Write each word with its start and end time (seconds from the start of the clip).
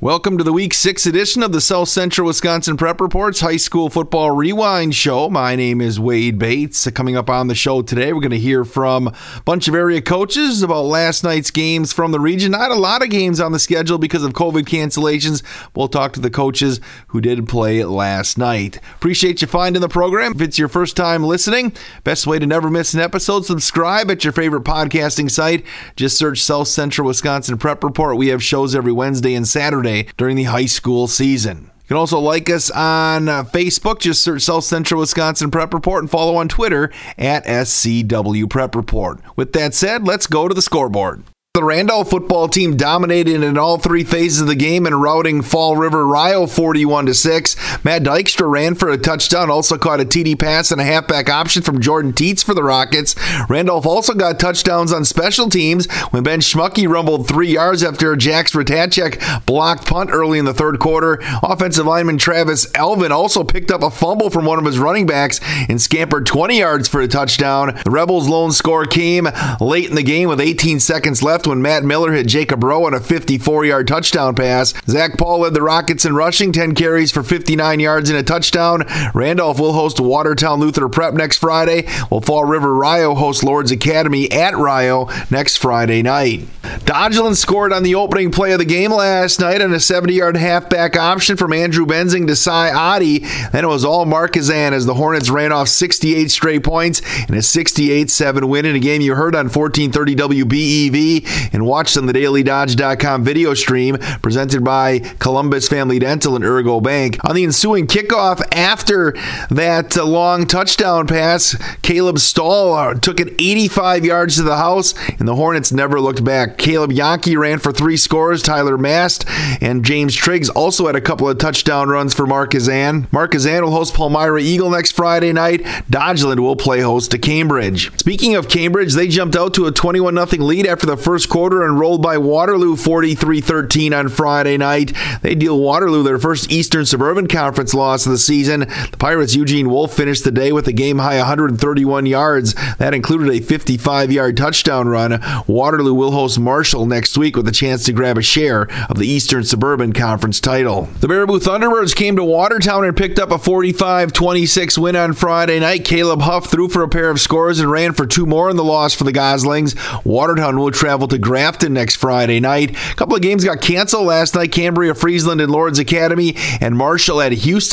Welcome 0.00 0.38
to 0.38 0.44
the 0.44 0.52
week 0.52 0.74
six 0.74 1.06
edition 1.06 1.42
of 1.42 1.50
the 1.50 1.60
South 1.60 1.88
Central 1.88 2.28
Wisconsin 2.28 2.76
Prep 2.76 3.00
Reports 3.00 3.40
High 3.40 3.56
School 3.56 3.90
Football 3.90 4.30
Rewind 4.30 4.94
Show. 4.94 5.28
My 5.28 5.56
name 5.56 5.80
is 5.80 5.98
Wade 5.98 6.38
Bates. 6.38 6.88
Coming 6.92 7.16
up 7.16 7.28
on 7.28 7.48
the 7.48 7.56
show 7.56 7.82
today, 7.82 8.12
we're 8.12 8.20
going 8.20 8.30
to 8.30 8.38
hear 8.38 8.64
from 8.64 9.08
a 9.08 9.42
bunch 9.44 9.66
of 9.66 9.74
area 9.74 10.00
coaches 10.00 10.62
about 10.62 10.82
last 10.82 11.24
night's 11.24 11.50
games 11.50 11.92
from 11.92 12.12
the 12.12 12.20
region. 12.20 12.52
Not 12.52 12.70
a 12.70 12.76
lot 12.76 13.02
of 13.02 13.10
games 13.10 13.40
on 13.40 13.50
the 13.50 13.58
schedule 13.58 13.98
because 13.98 14.22
of 14.22 14.34
COVID 14.34 14.66
cancellations. 14.66 15.42
We'll 15.74 15.88
talk 15.88 16.12
to 16.12 16.20
the 16.20 16.30
coaches 16.30 16.80
who 17.08 17.20
did 17.20 17.48
play 17.48 17.82
last 17.82 18.38
night. 18.38 18.78
Appreciate 18.94 19.42
you 19.42 19.48
finding 19.48 19.82
the 19.82 19.88
program. 19.88 20.30
If 20.36 20.42
it's 20.42 20.60
your 20.60 20.68
first 20.68 20.96
time 20.96 21.24
listening, 21.24 21.72
best 22.04 22.24
way 22.24 22.38
to 22.38 22.46
never 22.46 22.70
miss 22.70 22.94
an 22.94 23.00
episode, 23.00 23.46
subscribe 23.46 24.12
at 24.12 24.22
your 24.22 24.32
favorite 24.32 24.62
podcasting 24.62 25.28
site. 25.28 25.64
Just 25.96 26.16
search 26.16 26.40
South 26.40 26.68
Central 26.68 27.08
Wisconsin 27.08 27.58
Prep 27.58 27.82
Report. 27.82 28.16
We 28.16 28.28
have 28.28 28.44
shows 28.44 28.76
every 28.76 28.92
Wednesday 28.92 29.34
and 29.34 29.48
Saturday 29.48 29.87
during 30.16 30.36
the 30.36 30.44
high 30.44 30.66
school 30.66 31.06
season. 31.06 31.70
You 31.82 31.94
can 31.94 31.96
also 31.96 32.18
like 32.18 32.50
us 32.50 32.70
on 32.70 33.28
uh, 33.28 33.44
Facebook. 33.44 34.00
Just 34.00 34.22
search 34.22 34.42
South 34.42 34.64
Central 34.64 35.00
Wisconsin 35.00 35.50
Prep 35.50 35.72
Report 35.72 36.02
and 36.02 36.10
follow 36.10 36.36
on 36.36 36.48
Twitter 36.48 36.92
at 37.16 37.46
SCW 37.46 38.48
Prep 38.50 38.74
Report. 38.74 39.20
With 39.36 39.54
that 39.54 39.74
said, 39.74 40.06
let's 40.06 40.26
go 40.26 40.48
to 40.48 40.54
the 40.54 40.60
scoreboard. 40.60 41.22
The 41.58 41.64
Randolph 41.64 42.10
football 42.10 42.46
team 42.46 42.76
dominated 42.76 43.42
in 43.42 43.58
all 43.58 43.78
three 43.78 44.04
phases 44.04 44.42
of 44.42 44.46
the 44.46 44.54
game 44.54 44.86
and 44.86 45.02
routing 45.02 45.42
Fall 45.42 45.76
River 45.76 46.06
Rio 46.06 46.46
41 46.46 47.06
to 47.06 47.14
6. 47.14 47.84
Matt 47.84 48.04
Dykstra 48.04 48.48
ran 48.48 48.76
for 48.76 48.90
a 48.90 48.96
touchdown, 48.96 49.50
also 49.50 49.76
caught 49.76 49.98
a 49.98 50.04
TD 50.04 50.38
pass 50.38 50.70
and 50.70 50.80
a 50.80 50.84
halfback 50.84 51.28
option 51.28 51.62
from 51.62 51.80
Jordan 51.80 52.12
Teets 52.12 52.44
for 52.44 52.54
the 52.54 52.62
Rockets. 52.62 53.16
Randolph 53.48 53.86
also 53.86 54.14
got 54.14 54.38
touchdowns 54.38 54.92
on 54.92 55.04
special 55.04 55.50
teams 55.50 55.90
when 56.12 56.22
Ben 56.22 56.38
Schmucky 56.38 56.88
rumbled 56.88 57.26
three 57.26 57.54
yards 57.54 57.82
after 57.82 58.14
Jax 58.14 58.52
Ratachek 58.52 59.44
blocked 59.44 59.84
punt 59.84 60.10
early 60.12 60.38
in 60.38 60.44
the 60.44 60.54
third 60.54 60.78
quarter. 60.78 61.18
Offensive 61.42 61.86
lineman 61.86 62.18
Travis 62.18 62.68
Elvin 62.76 63.10
also 63.10 63.42
picked 63.42 63.72
up 63.72 63.82
a 63.82 63.90
fumble 63.90 64.30
from 64.30 64.44
one 64.44 64.60
of 64.60 64.64
his 64.64 64.78
running 64.78 65.06
backs 65.06 65.40
and 65.68 65.82
scampered 65.82 66.24
20 66.24 66.56
yards 66.56 66.86
for 66.86 67.00
a 67.00 67.08
touchdown. 67.08 67.76
The 67.84 67.90
Rebels' 67.90 68.28
lone 68.28 68.52
score 68.52 68.84
came 68.84 69.26
late 69.60 69.88
in 69.88 69.96
the 69.96 70.04
game 70.04 70.28
with 70.28 70.40
18 70.40 70.78
seconds 70.78 71.20
left 71.20 71.47
when 71.48 71.62
Matt 71.62 71.82
Miller 71.82 72.12
hit 72.12 72.26
Jacob 72.26 72.62
Rowe 72.62 72.84
on 72.84 72.94
a 72.94 73.00
54 73.00 73.64
yard 73.64 73.88
touchdown 73.88 74.34
pass. 74.34 74.74
Zach 74.86 75.18
Paul 75.18 75.40
led 75.40 75.54
the 75.54 75.62
Rockets 75.62 76.04
in 76.04 76.14
rushing, 76.14 76.52
10 76.52 76.74
carries 76.74 77.10
for 77.10 77.22
59 77.22 77.80
yards 77.80 78.10
and 78.10 78.18
a 78.18 78.22
touchdown. 78.22 78.84
Randolph 79.14 79.58
will 79.58 79.72
host 79.72 79.98
Watertown 79.98 80.60
Luther 80.60 80.88
Prep 80.88 81.14
next 81.14 81.38
Friday, 81.38 81.88
while 82.10 82.20
Fall 82.20 82.44
River 82.44 82.74
Rio 82.74 83.14
hosts 83.14 83.42
Lourdes 83.42 83.70
Academy 83.70 84.30
at 84.30 84.56
Rio 84.56 85.08
next 85.30 85.56
Friday 85.56 86.02
night. 86.02 86.40
Dodgeland 86.84 87.36
scored 87.36 87.72
on 87.72 87.82
the 87.82 87.94
opening 87.94 88.30
play 88.30 88.52
of 88.52 88.58
the 88.58 88.64
game 88.64 88.92
last 88.92 89.40
night 89.40 89.62
on 89.62 89.72
a 89.72 89.80
70 89.80 90.12
yard 90.12 90.36
halfback 90.36 90.96
option 90.96 91.36
from 91.36 91.52
Andrew 91.52 91.86
Benzing 91.86 92.26
to 92.26 92.36
Cy 92.36 92.72
Adi. 92.72 93.20
Then 93.52 93.64
it 93.64 93.68
was 93.68 93.84
all 93.84 94.04
Markesan 94.04 94.72
as 94.72 94.86
the 94.86 94.94
Hornets 94.94 95.30
ran 95.30 95.52
off 95.52 95.68
68 95.68 96.30
straight 96.30 96.62
points 96.62 97.00
in 97.28 97.34
a 97.34 97.42
68 97.42 98.10
7 98.10 98.48
win 98.48 98.66
in 98.66 98.76
a 98.76 98.80
game 98.80 99.00
you 99.00 99.14
heard 99.14 99.34
on 99.34 99.48
1430 99.48 100.16
WBEV 100.16 101.37
and 101.52 101.66
watched 101.66 101.96
on 101.96 102.06
the 102.06 102.12
dailydodge.com 102.12 103.24
video 103.24 103.54
stream 103.54 103.98
presented 104.22 104.64
by 104.64 104.98
Columbus 105.18 105.68
Family 105.68 105.98
Dental 105.98 106.36
and 106.36 106.44
Ergo 106.44 106.80
Bank. 106.80 107.18
On 107.24 107.34
the 107.34 107.44
ensuing 107.44 107.86
kickoff 107.86 108.42
after 108.52 109.12
that 109.50 109.96
long 109.96 110.46
touchdown 110.46 111.06
pass, 111.06 111.56
Caleb 111.82 112.18
Stahl 112.18 112.72
uh, 112.74 112.94
took 112.94 113.20
it 113.20 113.34
85 113.38 114.04
yards 114.04 114.36
to 114.36 114.42
the 114.42 114.56
house, 114.56 114.94
and 115.18 115.26
the 115.26 115.36
Hornets 115.36 115.72
never 115.72 116.00
looked 116.00 116.24
back. 116.24 116.58
Caleb 116.58 116.92
Yankee 116.92 117.36
ran 117.36 117.58
for 117.58 117.72
three 117.72 117.96
scores. 117.96 118.42
Tyler 118.42 118.78
Mast 118.78 119.24
and 119.60 119.84
James 119.84 120.14
Triggs 120.14 120.48
also 120.48 120.86
had 120.86 120.96
a 120.96 121.00
couple 121.00 121.28
of 121.28 121.38
touchdown 121.38 121.88
runs 121.88 122.14
for 122.14 122.26
Markesan. 122.26 123.06
Markesan 123.08 123.62
will 123.62 123.70
host 123.70 123.94
Palmyra 123.94 124.40
Eagle 124.40 124.70
next 124.70 124.92
Friday 124.92 125.32
night. 125.32 125.62
Dodgeland 125.90 126.40
will 126.40 126.56
play 126.56 126.80
host 126.80 127.10
to 127.12 127.18
Cambridge. 127.18 127.96
Speaking 127.98 128.34
of 128.34 128.48
Cambridge, 128.48 128.94
they 128.94 129.08
jumped 129.08 129.36
out 129.36 129.54
to 129.54 129.66
a 129.66 129.72
21 129.72 130.14
0 130.14 130.44
lead 130.44 130.66
after 130.66 130.86
the 130.86 130.96
first 130.96 131.27
quarter 131.28 131.62
and 131.62 131.78
rolled 131.78 132.02
by 132.02 132.18
Waterloo 132.18 132.76
43 132.76 133.40
13 133.40 133.94
on 133.94 134.08
Friday 134.08 134.56
night. 134.56 134.92
They 135.22 135.34
deal 135.34 135.58
Waterloo 135.58 136.02
their 136.02 136.18
first 136.18 136.50
Eastern 136.50 136.86
Suburban 136.86 137.28
Conference 137.28 137.74
loss 137.74 138.06
of 138.06 138.12
the 138.12 138.18
season. 138.18 138.60
The 138.60 138.96
Pirates' 138.98 139.34
Eugene 139.34 139.70
Wolf 139.70 139.94
finished 139.94 140.24
the 140.24 140.30
day 140.30 140.52
with 140.52 140.66
a 140.68 140.72
game 140.72 140.98
high 140.98 141.18
131 141.18 142.06
yards. 142.06 142.54
That 142.76 142.94
included 142.94 143.30
a 143.30 143.40
55 143.40 144.10
yard 144.12 144.36
touchdown 144.36 144.88
run. 144.88 145.20
Waterloo 145.46 145.94
will 145.94 146.12
host 146.12 146.38
Marshall 146.38 146.86
next 146.86 147.16
week 147.18 147.36
with 147.36 147.48
a 147.48 147.52
chance 147.52 147.84
to 147.84 147.92
grab 147.92 148.18
a 148.18 148.22
share 148.22 148.68
of 148.88 148.98
the 148.98 149.06
Eastern 149.06 149.44
Suburban 149.44 149.92
Conference 149.92 150.40
title. 150.40 150.88
The 151.00 151.06
Baraboo 151.06 151.40
Thunderbirds 151.40 151.94
came 151.94 152.16
to 152.16 152.24
Watertown 152.24 152.84
and 152.84 152.96
picked 152.96 153.18
up 153.18 153.30
a 153.30 153.38
45 153.38 154.12
26 154.12 154.78
win 154.78 154.96
on 154.96 155.12
Friday 155.12 155.60
night. 155.60 155.84
Caleb 155.84 156.22
Huff 156.22 156.50
threw 156.50 156.68
for 156.68 156.82
a 156.82 156.88
pair 156.88 157.10
of 157.10 157.20
scores 157.20 157.60
and 157.60 157.70
ran 157.70 157.92
for 157.92 158.06
two 158.06 158.26
more 158.26 158.50
in 158.50 158.56
the 158.56 158.64
loss 158.64 158.94
for 158.94 159.04
the 159.04 159.12
Goslings. 159.12 159.74
Watertown 160.04 160.58
will 160.58 160.70
travel 160.70 161.08
to 161.08 161.17
Grafton 161.20 161.72
next 161.72 161.96
Friday 161.96 162.40
night. 162.40 162.70
A 162.70 162.94
couple 162.96 163.14
of 163.14 163.22
games 163.22 163.44
got 163.44 163.60
canceled 163.60 164.06
last 164.06 164.34
night. 164.34 164.52
Cambria, 164.52 164.94
Friesland, 164.94 165.40
and 165.40 165.52
Lourdes 165.52 165.78
Academy, 165.78 166.34
and 166.60 166.76
Marshall 166.76 167.20
at 167.20 167.32
Houston. 167.32 167.68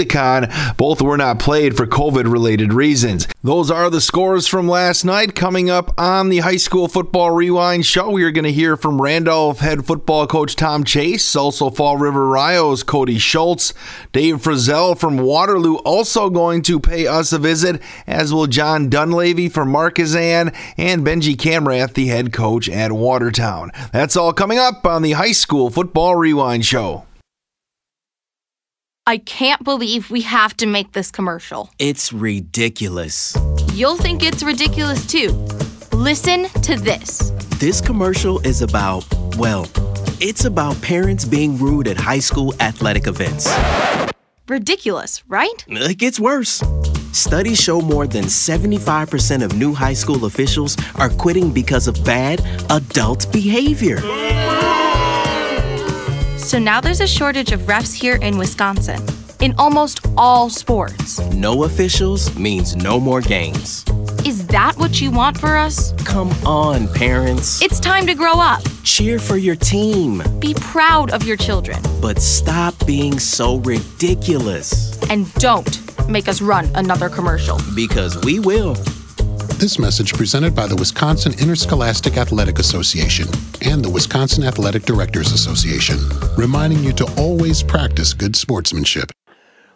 Both 0.78 1.02
were 1.02 1.18
not 1.18 1.40
played 1.40 1.78
for 1.78 1.88
COVID 1.88 2.32
related 2.32 2.74
reasons. 2.74 3.28
Those 3.44 3.72
are 3.72 3.90
the 3.90 4.02
scores 4.02 4.48
from 4.48 4.68
last 4.68 5.06
night. 5.06 5.36
Coming 5.36 5.70
up 5.70 5.94
on 5.98 6.30
the 6.30 6.40
High 6.40 6.58
School 6.58 6.88
Football 6.88 7.32
Rewind 7.32 7.86
show, 7.86 8.10
we 8.10 8.24
are 8.24 8.32
going 8.32 8.44
to 8.44 8.52
hear 8.52 8.76
from 8.76 9.02
Randolph 9.02 9.60
head 9.60 9.86
football 9.86 10.28
coach 10.28 10.56
Tom 10.56 10.84
Chase, 10.84 11.36
also 11.36 11.70
Fall 11.70 11.98
River 11.98 12.28
Rio's 12.28 12.84
Cody 12.84 13.18
Schultz, 13.18 13.74
Dave 14.12 14.38
Frizzell 14.38 14.98
from 14.98 15.18
Waterloo 15.18 15.76
also 15.78 16.30
going 16.30 16.62
to 16.64 16.80
pay 16.80 17.08
us 17.08 17.32
a 17.32 17.40
visit, 17.40 17.82
as 18.06 18.34
will 18.34 18.48
John 18.48 18.90
Dunleavy 18.90 19.50
from 19.50 19.72
Markesan 19.72 20.54
and 20.78 21.06
Benji 21.06 21.36
Camrath, 21.36 21.94
the 21.94 22.08
head 22.08 22.34
coach 22.34 22.68
at 22.68 22.92
Watertown. 22.92 23.35
That's 23.36 24.16
all 24.16 24.34
coming 24.34 24.58
up 24.58 24.86
on 24.86 25.02
the 25.02 25.12
High 25.14 25.34
School 25.34 25.70
Football 25.70 26.16
Rewind 26.16 26.66
show. 26.66 27.06
I 29.08 29.18
can't 29.20 29.64
believe 29.64 30.10
we 30.10 30.22
have 30.22 30.58
to 30.58 30.66
make 30.66 30.94
this 30.94 31.12
commercial. 31.12 31.70
It's 31.78 32.12
ridiculous. 32.12 33.38
You'll 33.74 33.98
think 33.98 34.24
it's 34.24 34.42
ridiculous 34.42 35.06
too. 35.06 35.30
Listen 35.92 36.46
to 36.62 36.76
this. 36.76 37.30
This 37.60 37.82
commercial 37.82 38.40
is 38.40 38.62
about, 38.64 39.06
well, 39.38 39.68
it's 40.20 40.46
about 40.46 40.82
parents 40.82 41.24
being 41.24 41.58
rude 41.58 41.88
at 41.88 41.98
high 41.98 42.20
school 42.20 42.54
athletic 42.60 43.06
events. 43.06 43.48
Ridiculous, 44.48 45.24
right? 45.28 45.66
It 45.68 45.98
gets 45.98 46.20
worse. 46.20 46.64
Studies 47.16 47.62
show 47.62 47.80
more 47.80 48.08
than 48.08 48.26
75% 48.26 49.42
of 49.42 49.56
new 49.56 49.74
high 49.74 49.94
school 49.94 50.26
officials 50.26 50.76
are 50.96 51.08
quitting 51.08 51.50
because 51.50 51.88
of 51.88 52.04
bad 52.04 52.42
adult 52.70 53.32
behavior. 53.32 54.02
So 56.38 56.60
now 56.60 56.82
there's 56.82 57.00
a 57.00 57.08
shortage 57.08 57.54
of 57.54 57.62
refs 57.62 57.94
here 57.94 58.18
in 58.18 58.38
Wisconsin, 58.38 59.02
in 59.40 59.56
almost 59.58 60.06
all 60.18 60.50
sports. 60.50 61.22
No 61.32 61.64
officials 61.64 62.38
means 62.38 62.76
no 62.76 63.00
more 63.00 63.22
games. 63.22 63.86
Is 64.56 64.60
that 64.60 64.78
what 64.78 65.02
you 65.02 65.12
want 65.12 65.38
for 65.38 65.58
us? 65.58 65.92
Come 66.06 66.32
on, 66.46 66.88
parents. 66.88 67.62
It's 67.62 67.78
time 67.78 68.08
to 68.08 68.16
grow 68.16 68.36
up. 68.36 68.62
Cheer 68.86 69.20
for 69.20 69.36
your 69.36 69.58
team. 69.58 70.24
Be 70.40 70.54
proud 70.54 71.12
of 71.12 71.24
your 71.24 71.36
children. 71.36 71.78
But 72.02 72.22
stop 72.22 72.74
being 72.88 73.20
so 73.20 73.58
ridiculous. 73.58 74.98
And 75.10 75.30
don't 75.34 76.08
make 76.08 76.30
us 76.30 76.42
run 76.42 76.70
another 76.76 77.10
commercial. 77.10 77.60
Because 77.76 78.18
we 78.24 78.40
will. 78.40 78.76
This 79.60 79.78
message 79.78 80.14
presented 80.14 80.56
by 80.56 80.68
the 80.68 80.76
Wisconsin 80.78 81.34
Interscholastic 81.34 82.16
Athletic 82.16 82.58
Association 82.58 83.28
and 83.62 83.84
the 83.84 83.90
Wisconsin 83.90 84.46
Athletic 84.46 84.84
Directors 84.84 85.34
Association, 85.34 85.98
reminding 86.38 86.82
you 86.82 86.94
to 86.94 87.14
always 87.18 87.62
practice 87.62 88.14
good 88.14 88.38
sportsmanship. 88.38 89.12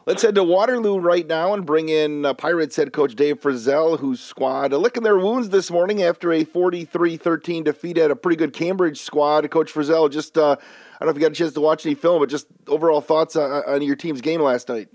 Let's 0.09 0.23
head 0.23 0.33
to 0.33 0.43
Waterloo 0.43 0.97
right 0.97 1.27
now 1.27 1.53
and 1.53 1.63
bring 1.63 1.87
in 1.87 2.25
uh, 2.25 2.33
Pirates 2.33 2.75
head 2.75 2.91
coach 2.91 3.13
Dave 3.13 3.41
Frizzell, 3.41 3.99
whose 3.99 4.19
squad 4.19 4.73
uh, 4.73 4.77
licking 4.77 5.03
their 5.03 5.19
wounds 5.19 5.49
this 5.49 5.69
morning 5.69 6.01
after 6.01 6.33
a 6.33 6.43
43-13 6.43 7.63
defeat 7.63 7.95
at 7.99 8.09
a 8.09 8.15
pretty 8.15 8.35
good 8.35 8.51
Cambridge 8.51 8.99
squad. 8.99 9.51
Coach 9.51 9.71
Frizzell, 9.71 10.11
just 10.11 10.35
uh, 10.35 10.55
I 10.99 11.05
don't 11.05 11.05
know 11.05 11.09
if 11.11 11.15
you 11.17 11.21
got 11.21 11.33
a 11.33 11.35
chance 11.35 11.53
to 11.53 11.61
watch 11.61 11.85
any 11.85 11.93
film, 11.93 12.21
but 12.21 12.27
just 12.27 12.47
overall 12.67 13.01
thoughts 13.01 13.35
on, 13.35 13.51
on 13.67 13.83
your 13.83 13.95
team's 13.95 14.21
game 14.21 14.41
last 14.41 14.67
night. 14.67 14.87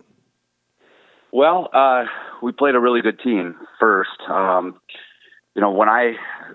Well, 1.31 1.69
uh, 1.73 2.07
we 2.43 2.51
played 2.51 2.75
a 2.75 2.81
really 2.81 3.01
good 3.01 3.21
team 3.21 3.55
first. 3.79 4.19
Um, 4.29 4.81
you 5.55 5.63
know, 5.63 5.71
when 5.71 5.89
I 5.89 6.15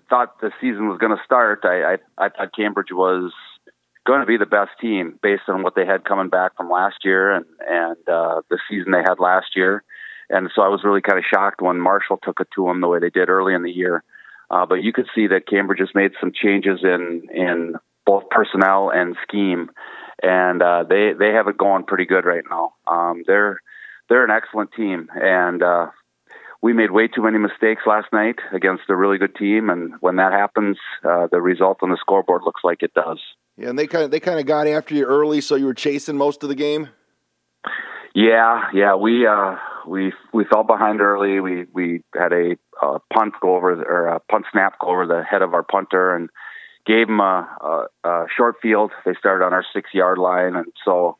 thought 0.09 0.41
the 0.41 0.51
season 0.59 0.89
was 0.89 0.97
going 0.97 1.15
to 1.15 1.23
start, 1.23 1.62
I, 1.63 1.94
I, 1.94 1.97
I 2.17 2.27
thought 2.27 2.53
Cambridge 2.53 2.91
was 2.91 3.31
going 4.06 4.22
to 4.22 4.25
be 4.25 4.38
the 4.38 4.46
best 4.46 4.72
team 4.81 5.19
based 5.22 5.44
on 5.48 5.63
what 5.63 5.75
they 5.75 5.86
had 5.86 6.06
coming 6.06 6.30
back 6.30 6.56
from 6.57 6.69
last 6.69 6.98
year 7.04 7.34
and 7.34 7.46
and 7.68 7.98
uh, 8.10 8.42
the 8.50 8.60
season 8.69 8.92
they 8.92 9.04
had 9.07 9.19
last 9.19 9.56
year. 9.56 9.84
And 10.30 10.50
so 10.56 10.62
I 10.62 10.68
was 10.68 10.84
really 10.84 11.01
kind 11.01 11.18
of 11.18 11.25
shocked 11.25 11.62
when 11.62 11.80
Marshall 11.80 12.19
took 12.22 12.40
it 12.40 12.48
to 12.56 12.66
them 12.66 12.81
the 12.81 12.88
way 12.88 13.00
they 13.00 13.10
did 13.10 13.30
early 13.30 13.56
in 13.56 13.63
the 13.63 13.72
year. 13.72 14.04
Uh, 14.51 14.66
but 14.66 14.84
you 14.84 14.94
could 14.94 15.07
see 15.13 15.28
that 15.28 15.48
Cambridge 15.48 15.80
has 15.80 15.90
made 15.94 16.12
some 16.19 16.31
changes 16.31 16.80
in 16.84 17.28
in 17.34 17.75
both 18.06 18.30
personnel 18.31 18.90
and 18.90 19.16
scheme, 19.22 19.69
and 20.24 20.62
uh, 20.62 20.84
they 20.90 21.13
they 21.18 21.30
have 21.30 21.48
it 21.48 21.57
going 21.57 21.84
pretty 21.84 22.06
good 22.06 22.25
right 22.25 22.44
now. 22.50 22.74
Um, 22.88 23.24
they're 23.28 23.62
they're 24.10 24.24
an 24.24 24.31
excellent 24.31 24.72
team, 24.74 25.07
and 25.13 25.62
uh, 25.62 25.88
we 26.62 26.74
made 26.74 26.90
way 26.90 27.07
too 27.07 27.22
many 27.22 27.38
mistakes 27.38 27.84
last 27.86 28.07
night 28.12 28.38
against 28.51 28.90
a 28.90 28.96
really 28.96 29.19
good 29.19 29.36
team, 29.36 29.69
and 29.69 29.94
when 30.00 30.16
that 30.16 30.34
happens, 30.34 30.78
uh, 31.07 31.28
the 31.31 31.40
result 31.42 31.80
on 31.84 31.90
the 31.90 31.98
scoreboard 31.98 32.42
looks 32.44 32.62
like 32.63 32.81
it 32.81 32.94
does. 32.96 33.19
Yeah, 33.59 33.69
and 33.69 33.77
they 33.77 33.88
kind 33.88 34.06
of 34.06 34.11
they 34.11 34.21
kind 34.21 34.39
of 34.39 34.45
got 34.45 34.67
after 34.67 34.95
you 34.95 35.03
early, 35.06 35.41
so 35.41 35.56
you 35.56 35.65
were 35.65 35.73
chasing 35.73 36.15
most 36.15 36.44
of 36.44 36.50
the 36.50 36.56
game. 36.56 36.89
Yeah, 38.15 38.69
yeah, 38.73 38.95
we 38.95 39.27
uh, 39.27 39.57
we 39.85 40.13
we 40.33 40.45
fell 40.45 40.63
behind 40.63 41.01
early. 41.01 41.41
We 41.41 41.65
we 41.73 42.03
had 42.15 42.31
a, 42.31 42.56
a 42.81 43.00
punt 43.13 43.33
go 43.41 43.57
over 43.57 43.75
the, 43.75 43.83
or 43.83 44.07
a 44.07 44.21
punt 44.21 44.45
snap 44.53 44.79
go 44.79 44.88
over 44.88 45.06
the 45.06 45.23
head 45.23 45.41
of 45.41 45.53
our 45.53 45.63
punter 45.63 46.15
and 46.15 46.29
gave 46.85 47.07
them 47.07 47.19
a, 47.19 47.88
a, 48.03 48.09
a 48.09 48.25
short 48.35 48.56
field. 48.61 48.91
They 49.06 49.13
started 49.19 49.44
on 49.44 49.51
our 49.51 49.65
six 49.73 49.89
yard 49.94 50.19
line, 50.19 50.55
and 50.55 50.71
so 50.85 51.17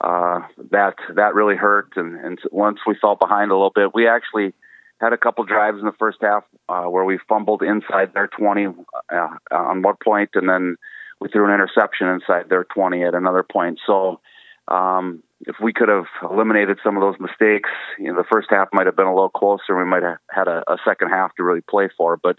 uh, 0.00 0.40
that 0.70 0.94
that 1.14 1.34
really 1.34 1.56
hurt. 1.56 1.92
And, 1.96 2.18
and 2.18 2.38
once 2.50 2.78
we 2.86 2.96
fell 2.98 3.16
behind 3.16 3.50
a 3.50 3.54
little 3.54 3.72
bit, 3.74 3.94
we 3.94 4.08
actually 4.08 4.54
had 5.02 5.12
a 5.12 5.18
couple 5.18 5.44
drives 5.44 5.80
in 5.80 5.84
the 5.84 5.92
first 5.98 6.16
half 6.22 6.44
uh, 6.66 6.84
where 6.84 7.04
we 7.04 7.18
fumbled 7.28 7.62
inside 7.62 8.14
their 8.14 8.28
20 8.28 8.68
uh, 9.12 9.28
on 9.50 9.82
one 9.82 9.96
point, 10.02 10.30
and 10.32 10.48
then 10.48 10.76
we 11.24 11.30
threw 11.30 11.46
an 11.46 11.54
interception 11.54 12.06
inside 12.08 12.50
their 12.50 12.64
20 12.64 13.02
at 13.02 13.14
another 13.14 13.42
point. 13.42 13.80
So 13.86 14.20
um, 14.68 15.22
if 15.46 15.56
we 15.58 15.72
could 15.72 15.88
have 15.88 16.04
eliminated 16.22 16.78
some 16.84 16.98
of 16.98 17.00
those 17.00 17.18
mistakes, 17.18 17.70
you 17.98 18.12
know, 18.12 18.16
the 18.16 18.28
first 18.30 18.48
half 18.50 18.68
might 18.74 18.84
have 18.84 18.94
been 18.94 19.06
a 19.06 19.14
little 19.14 19.30
closer. 19.30 19.74
We 19.74 19.86
might 19.86 20.02
have 20.02 20.18
had 20.30 20.48
a, 20.48 20.62
a 20.70 20.76
second 20.86 21.08
half 21.08 21.34
to 21.36 21.42
really 21.42 21.62
play 21.62 21.88
for. 21.96 22.18
But 22.18 22.38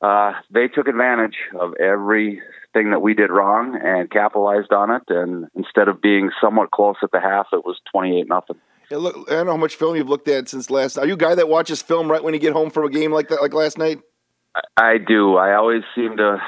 uh, 0.00 0.32
they 0.50 0.66
took 0.66 0.88
advantage 0.88 1.36
of 1.60 1.74
everything 1.74 2.90
that 2.90 3.02
we 3.02 3.12
did 3.12 3.28
wrong 3.28 3.78
and 3.84 4.10
capitalized 4.10 4.72
on 4.72 4.90
it. 4.90 5.02
And 5.08 5.48
instead 5.54 5.88
of 5.88 6.00
being 6.00 6.30
somewhat 6.40 6.70
close 6.70 6.96
at 7.02 7.10
the 7.12 7.20
half, 7.20 7.48
it 7.52 7.66
was 7.66 7.78
twenty-eight 7.92 8.28
nothing. 8.30 8.56
Yeah, 8.90 8.98
look, 8.98 9.16
I 9.28 9.34
don't 9.34 9.46
know 9.46 9.52
how 9.52 9.58
much 9.58 9.76
film 9.76 9.94
you've 9.94 10.08
looked 10.08 10.28
at 10.28 10.48
since 10.48 10.70
last. 10.70 10.96
Are 10.96 11.06
you 11.06 11.14
a 11.14 11.18
guy 11.18 11.34
that 11.34 11.50
watches 11.50 11.82
film 11.82 12.10
right 12.10 12.24
when 12.24 12.32
you 12.32 12.40
get 12.40 12.54
home 12.54 12.70
from 12.70 12.84
a 12.84 12.90
game 12.90 13.12
like 13.12 13.28
that, 13.28 13.42
like 13.42 13.52
last 13.52 13.76
night? 13.76 14.00
I, 14.54 14.60
I 14.78 14.98
do. 14.98 15.36
I 15.36 15.54
always 15.54 15.82
seem 15.94 16.16
to 16.16 16.40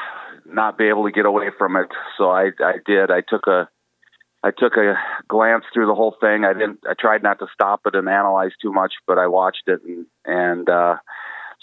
not 0.48 0.78
be 0.78 0.88
able 0.88 1.04
to 1.04 1.12
get 1.12 1.26
away 1.26 1.48
from 1.56 1.76
it. 1.76 1.88
So 2.16 2.30
I, 2.30 2.50
I 2.60 2.74
did. 2.84 3.10
I 3.10 3.20
took 3.20 3.46
a 3.46 3.68
I 4.42 4.50
took 4.56 4.76
a 4.76 4.94
glance 5.28 5.64
through 5.74 5.86
the 5.86 5.94
whole 5.94 6.14
thing. 6.20 6.44
I 6.44 6.52
didn't. 6.52 6.80
I 6.88 6.94
tried 6.98 7.22
not 7.22 7.40
to 7.40 7.46
stop 7.52 7.80
it 7.86 7.94
and 7.94 8.08
analyze 8.08 8.52
too 8.62 8.72
much, 8.72 8.92
but 9.06 9.18
I 9.18 9.26
watched 9.26 9.64
it, 9.66 9.80
and 9.84 10.06
and 10.24 10.68
uh, 10.68 10.96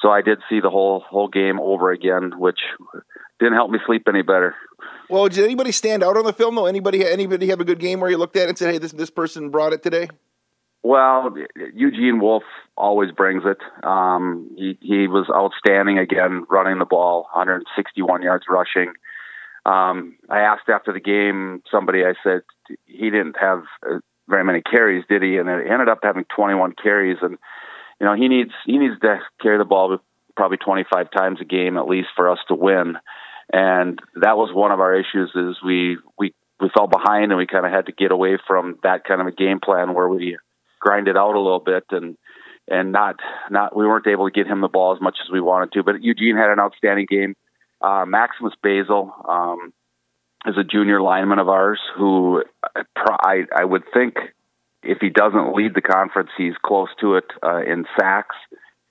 so 0.02 0.10
I 0.10 0.22
did 0.22 0.40
see 0.50 0.60
the 0.60 0.70
whole 0.70 1.00
whole 1.00 1.30
game 1.30 1.60
over 1.60 1.92
again, 1.92 2.34
which 2.38 2.60
didn't 3.40 3.54
help 3.54 3.72
me 3.72 3.80
sleep 3.86 4.04
any 4.08 4.24
better. 4.24 4.56
Well, 5.10 5.30
did 5.30 5.46
anybody 5.46 5.72
stand 5.72 6.04
out 6.04 6.18
on 6.18 6.26
the 6.26 6.34
film 6.34 6.56
though? 6.56 6.66
Anybody 6.66 7.06
anybody 7.06 7.48
have 7.48 7.62
a 7.62 7.66
good 7.66 7.80
game 7.80 8.02
where 8.02 8.10
you 8.10 8.18
looked 8.18 8.36
at 8.36 8.44
it 8.44 8.50
and 8.50 8.58
said, 8.58 8.74
"Hey, 8.74 8.78
this 8.78 8.92
this 8.92 9.10
person 9.10 9.50
brought 9.50 9.72
it 9.72 9.82
today"? 9.82 10.10
Well, 10.86 11.34
Eugene 11.74 12.20
Wolf 12.20 12.44
always 12.78 13.10
brings 13.10 13.42
it. 13.44 13.58
Um, 13.84 14.52
he 14.56 14.78
he 14.82 15.08
was 15.08 15.26
outstanding 15.34 15.98
again, 15.98 16.46
running 16.48 16.78
the 16.78 16.86
ball, 16.86 17.24
161 17.34 18.22
yards 18.22 18.46
rushing. 18.48 18.94
Um, 19.66 20.16
I 20.30 20.42
asked 20.42 20.70
after 20.70 20.94
the 20.94 21.00
game 21.00 21.64
somebody, 21.72 22.04
I 22.06 22.14
said, 22.24 22.42
he 22.86 23.10
didn't 23.10 23.36
have 23.42 23.64
uh, 23.82 23.98
very 24.30 24.44
many 24.44 24.62
carries, 24.62 25.04
did 25.10 25.24
he? 25.24 25.38
And 25.38 25.50
it 25.50 25.66
ended 25.68 25.90
up 25.90 26.02
having 26.04 26.26
21 26.36 26.74
carries. 26.74 27.18
And, 27.20 27.40
you 28.00 28.06
know, 28.06 28.14
he 28.14 28.28
needs, 28.28 28.52
he 28.68 28.78
needs 28.78 29.00
to 29.02 29.22
carry 29.42 29.58
the 29.58 29.66
ball 29.66 29.98
probably 30.36 30.58
25 30.58 31.10
times 31.10 31.40
a 31.42 31.46
game 31.46 31.78
at 31.78 31.88
least 31.88 32.10
for 32.16 32.30
us 32.30 32.38
to 32.50 32.54
win. 32.54 32.98
And 33.52 33.98
that 34.22 34.38
was 34.38 34.54
one 34.54 34.72
of 34.72 34.80
our 34.80 34.94
issues 34.94 35.32
is 35.34 35.58
we, 35.66 35.98
we, 36.16 36.36
we 36.60 36.70
fell 36.78 36.86
behind 36.86 37.32
and 37.32 37.40
we 37.40 37.48
kind 37.48 37.66
of 37.66 37.72
had 37.72 37.88
to 37.88 37.92
get 37.92 38.12
away 38.12 38.38
from 38.46 38.78
that 38.84 39.04
kind 39.04 39.20
of 39.20 39.26
a 39.26 39.32
game 39.32 39.60
plan 39.60 39.96
where 39.96 40.08
we 40.08 40.38
grind 40.86 41.08
it 41.08 41.18
out 41.18 41.36
a 41.36 41.40
little 41.40 41.60
bit 41.60 41.84
and, 41.90 42.18
and 42.68 42.92
not, 42.92 43.16
not, 43.50 43.76
we 43.76 43.86
weren't 43.86 44.08
able 44.08 44.30
to 44.30 44.34
get 44.34 44.48
him 44.48 44.62
the 44.62 44.68
ball 44.68 44.96
as 44.96 45.02
much 45.02 45.18
as 45.26 45.32
we 45.32 45.42
wanted 45.42 45.72
to, 45.74 45.84
but 45.84 46.02
Eugene 46.02 46.38
had 46.38 46.52
an 46.52 46.60
outstanding 46.60 47.08
game 47.10 47.36
uh, 47.82 48.06
Maximus 48.06 48.54
Basil 48.62 49.14
um, 49.28 49.74
is 50.46 50.56
a 50.58 50.64
junior 50.64 51.02
lineman 51.02 51.40
of 51.40 51.50
ours 51.50 51.80
who 51.98 52.44
I, 52.98 53.44
I 53.56 53.64
would 53.64 53.84
think 53.94 54.16
if 54.84 55.00
he 55.02 55.10
doesn't 55.10 55.56
lead 55.56 55.74
the 55.74 55.82
conference, 55.82 56.30
he's 56.38 56.54
close 56.64 56.90
to 57.02 57.16
it 57.16 57.26
uh, 57.44 57.62
in 57.62 57.86
sacks. 58.00 58.36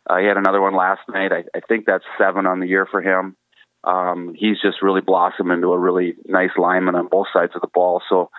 Uh, 0.09 0.19
he 0.19 0.27
had 0.27 0.37
another 0.37 0.61
one 0.61 0.77
last 0.77 1.01
night. 1.09 1.33
I, 1.33 1.45
I 1.57 1.61
think 1.61 1.87
that's 1.87 2.05
seven 2.19 2.47
on 2.47 2.61
the 2.61 2.67
year 2.67 2.87
for 2.91 3.01
him. 3.01 3.37
Um, 3.85 4.35
he's 4.37 4.61
just 4.61 4.83
really 4.83 5.01
blossomed 5.01 5.51
into 5.51 5.73
a 5.73 5.79
really 5.79 6.15
nice 6.27 6.51
lineman 6.57 6.95
on 6.95 7.09
both 7.09 7.27
sides 7.33 7.53
of 7.55 7.61
the 7.61 7.69
ball. 7.73 8.03
So 8.09 8.31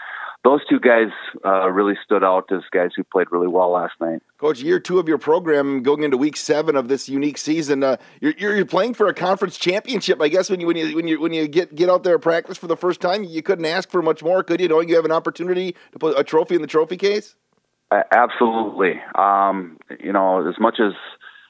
those 0.46 0.62
two 0.70 0.80
guys 0.80 1.10
uh, 1.44 1.68
really 1.70 1.96
stood 2.06 2.24
out 2.24 2.52
as 2.52 2.62
guys 2.72 2.92
who 2.96 3.04
played 3.04 3.28
really 3.32 3.48
well 3.48 3.72
last 3.72 3.94
night. 4.00 4.22
Coach, 4.38 4.62
year 4.62 4.80
two 4.80 5.00
of 5.00 5.08
your 5.08 5.18
program, 5.18 5.82
going 5.82 6.04
into 6.04 6.18
week 6.18 6.38
seven 6.38 6.76
of 6.76 6.88
this 6.88 7.10
unique 7.10 7.40
season, 7.40 7.84
uh, 7.84 7.98
you're, 8.22 8.34
you're 8.38 8.64
playing 8.64 8.94
for 8.94 9.08
a 9.08 9.14
conference 9.14 9.58
championship. 9.58 10.22
I 10.22 10.28
guess 10.28 10.50
when 10.50 10.60
you 10.60 10.68
when 10.68 10.78
you 10.78 10.96
when 10.96 11.08
you 11.08 11.20
when 11.20 11.34
you 11.34 11.48
get 11.48 11.74
get 11.74 11.90
out 11.90 12.04
there 12.04 12.14
and 12.14 12.24
practice 12.24 12.60
for 12.60 12.68
the 12.68 12.78
first 12.78 13.02
time, 13.02 13.24
you 13.24 13.42
couldn't 13.42 13.66
ask 13.66 13.90
for 13.90 14.04
much 14.04 14.22
more, 14.22 14.44
could 14.44 14.62
you? 14.62 14.68
Knowing 14.68 14.88
you 14.88 14.96
have 14.96 15.06
an 15.06 15.12
opportunity 15.12 15.76
to 15.92 16.00
put 16.00 16.18
a 16.18 16.24
trophy 16.24 16.56
in 16.56 16.62
the 16.62 16.68
trophy 16.68 16.98
case. 16.98 17.36
Uh, 17.90 18.04
absolutely. 18.12 19.02
Um, 19.16 19.80
you 20.00 20.14
know, 20.14 20.48
as 20.48 20.56
much 20.60 20.80
as 20.80 20.94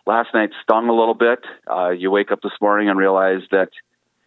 last 0.07 0.30
night 0.33 0.51
stung 0.63 0.88
a 0.88 0.94
little 0.94 1.13
bit, 1.13 1.39
uh, 1.69 1.89
you 1.89 2.12
wake 2.12 2.31
up 2.31 2.41
this 2.41 2.53
morning 2.62 2.89
and 2.89 2.98
realize 2.98 3.41
that 3.51 3.69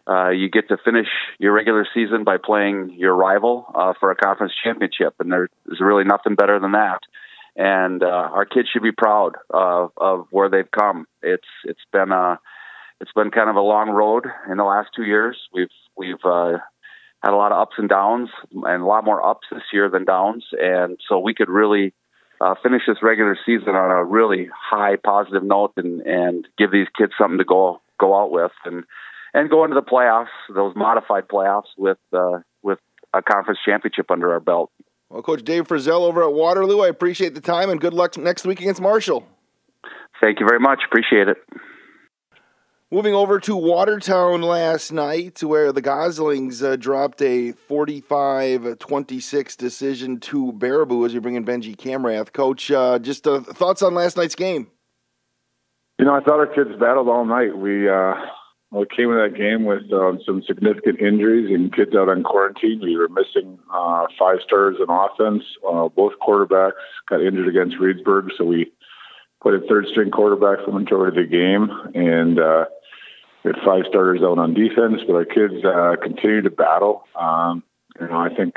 uh, 0.09 0.29
you 0.29 0.49
get 0.49 0.67
to 0.69 0.77
finish 0.83 1.07
your 1.37 1.53
regular 1.53 1.85
season 1.93 2.23
by 2.23 2.37
playing 2.43 2.95
your 2.97 3.15
rival 3.15 3.65
uh, 3.75 3.93
for 3.99 4.09
a 4.09 4.15
conference 4.15 4.53
championship, 4.63 5.13
and 5.19 5.31
there's 5.31 5.49
really 5.79 6.03
nothing 6.03 6.35
better 6.35 6.59
than 6.59 6.71
that. 6.71 6.99
And 7.55 8.01
uh, 8.01 8.07
our 8.07 8.45
kids 8.45 8.69
should 8.71 8.83
be 8.83 8.91
proud 8.91 9.33
of, 9.49 9.91
of 9.97 10.27
where 10.31 10.49
they've 10.49 10.71
come. 10.71 11.05
It's 11.21 11.47
it's 11.63 11.85
been 11.91 12.11
a 12.11 12.39
it's 13.01 13.11
been 13.13 13.31
kind 13.31 13.49
of 13.49 13.55
a 13.55 13.61
long 13.61 13.89
road 13.89 14.25
in 14.49 14.57
the 14.57 14.63
last 14.63 14.89
two 14.95 15.03
years. 15.03 15.37
We've 15.53 15.67
we've 15.95 16.23
uh, 16.23 16.53
had 17.23 17.33
a 17.33 17.35
lot 17.35 17.51
of 17.51 17.59
ups 17.59 17.75
and 17.77 17.89
downs, 17.89 18.29
and 18.51 18.81
a 18.81 18.85
lot 18.85 19.05
more 19.05 19.25
ups 19.25 19.47
this 19.51 19.63
year 19.73 19.89
than 19.89 20.05
downs. 20.05 20.45
And 20.53 20.97
so 21.07 21.19
we 21.19 21.33
could 21.35 21.49
really 21.49 21.93
uh, 22.41 22.55
finish 22.63 22.83
this 22.87 23.03
regular 23.03 23.37
season 23.45 23.75
on 23.75 23.91
a 23.91 24.03
really 24.03 24.47
high 24.55 24.95
positive 24.95 25.43
note, 25.43 25.73
and 25.77 26.01
and 26.01 26.47
give 26.57 26.71
these 26.71 26.87
kids 26.97 27.11
something 27.19 27.39
to 27.39 27.45
go 27.45 27.81
go 27.99 28.19
out 28.19 28.31
with. 28.31 28.53
And 28.65 28.85
and 29.33 29.49
go 29.49 29.63
into 29.63 29.75
the 29.75 29.81
playoffs, 29.81 30.27
those 30.53 30.75
modified 30.75 31.27
playoffs 31.27 31.69
with 31.77 31.97
uh, 32.13 32.39
with 32.61 32.79
a 33.13 33.21
conference 33.21 33.59
championship 33.65 34.11
under 34.11 34.31
our 34.33 34.39
belt. 34.39 34.71
Well, 35.09 35.23
Coach 35.23 35.43
Dave 35.43 35.67
Frizzell 35.67 36.01
over 36.01 36.23
at 36.23 36.33
Waterloo, 36.33 36.81
I 36.81 36.87
appreciate 36.87 37.33
the 37.33 37.41
time 37.41 37.69
and 37.69 37.81
good 37.81 37.93
luck 37.93 38.17
next 38.17 38.45
week 38.45 38.61
against 38.61 38.81
Marshall. 38.81 39.27
Thank 40.21 40.39
you 40.39 40.45
very 40.47 40.59
much. 40.59 40.81
Appreciate 40.85 41.27
it. 41.27 41.37
Moving 42.91 43.13
over 43.13 43.39
to 43.41 43.55
Watertown 43.55 44.41
last 44.41 44.91
night, 44.91 45.43
where 45.43 45.71
the 45.71 45.81
Goslings 45.81 46.63
uh, 46.63 46.75
dropped 46.75 47.21
a 47.21 47.51
45 47.51 48.79
26 48.79 49.55
decision 49.55 50.19
to 50.21 50.51
Baraboo 50.51 51.05
as 51.05 51.13
you 51.13 51.21
bring 51.21 51.35
in 51.35 51.45
Benji 51.45 51.75
Camrath. 51.75 52.33
Coach, 52.33 52.71
uh, 52.71 52.97
just 52.97 53.27
uh, 53.27 53.41
thoughts 53.41 53.83
on 53.83 53.93
last 53.93 54.17
night's 54.17 54.33
game? 54.33 54.71
You 55.99 56.05
know, 56.05 56.15
I 56.15 56.21
thought 56.21 56.39
our 56.39 56.47
kids 56.47 56.71
battled 56.79 57.09
all 57.09 57.25
night. 57.25 57.55
We, 57.55 57.87
uh, 58.73 58.79
we 58.79 58.85
came 58.95 59.11
in 59.11 59.17
that 59.17 59.37
game 59.37 59.65
with 59.65 59.91
um, 59.91 60.19
some 60.25 60.43
significant 60.43 60.99
injuries 60.99 61.49
and 61.53 61.73
kids 61.75 61.95
out 61.95 62.09
on 62.09 62.23
quarantine. 62.23 62.79
We 62.81 62.97
were 62.97 63.09
missing 63.09 63.59
uh, 63.73 64.05
five 64.17 64.37
stars 64.45 64.77
in 64.79 64.89
offense. 64.89 65.43
Uh, 65.67 65.89
both 65.89 66.13
quarterbacks 66.21 66.71
got 67.07 67.21
injured 67.21 67.47
against 67.47 67.77
Reedsburg, 67.77 68.29
so 68.37 68.45
we 68.45 68.71
put 69.41 69.55
a 69.55 69.65
third 69.67 69.87
string 69.91 70.11
quarterback 70.11 70.65
for 70.65 70.71
the 70.71 70.79
majority 70.79 71.21
of 71.21 71.29
the 71.29 71.35
game. 71.35 71.69
And 71.95 72.39
uh, 72.39 72.65
we 73.43 73.51
had 73.51 73.65
five 73.65 73.83
starters 73.89 74.21
out 74.21 74.37
on 74.37 74.53
defense, 74.53 75.01
but 75.07 75.15
our 75.15 75.25
kids 75.25 75.63
uh, 75.65 75.95
continued 76.01 76.43
to 76.43 76.51
battle. 76.51 77.03
Um, 77.19 77.63
you 77.99 78.07
know, 78.07 78.17
I 78.17 78.33
think 78.35 78.55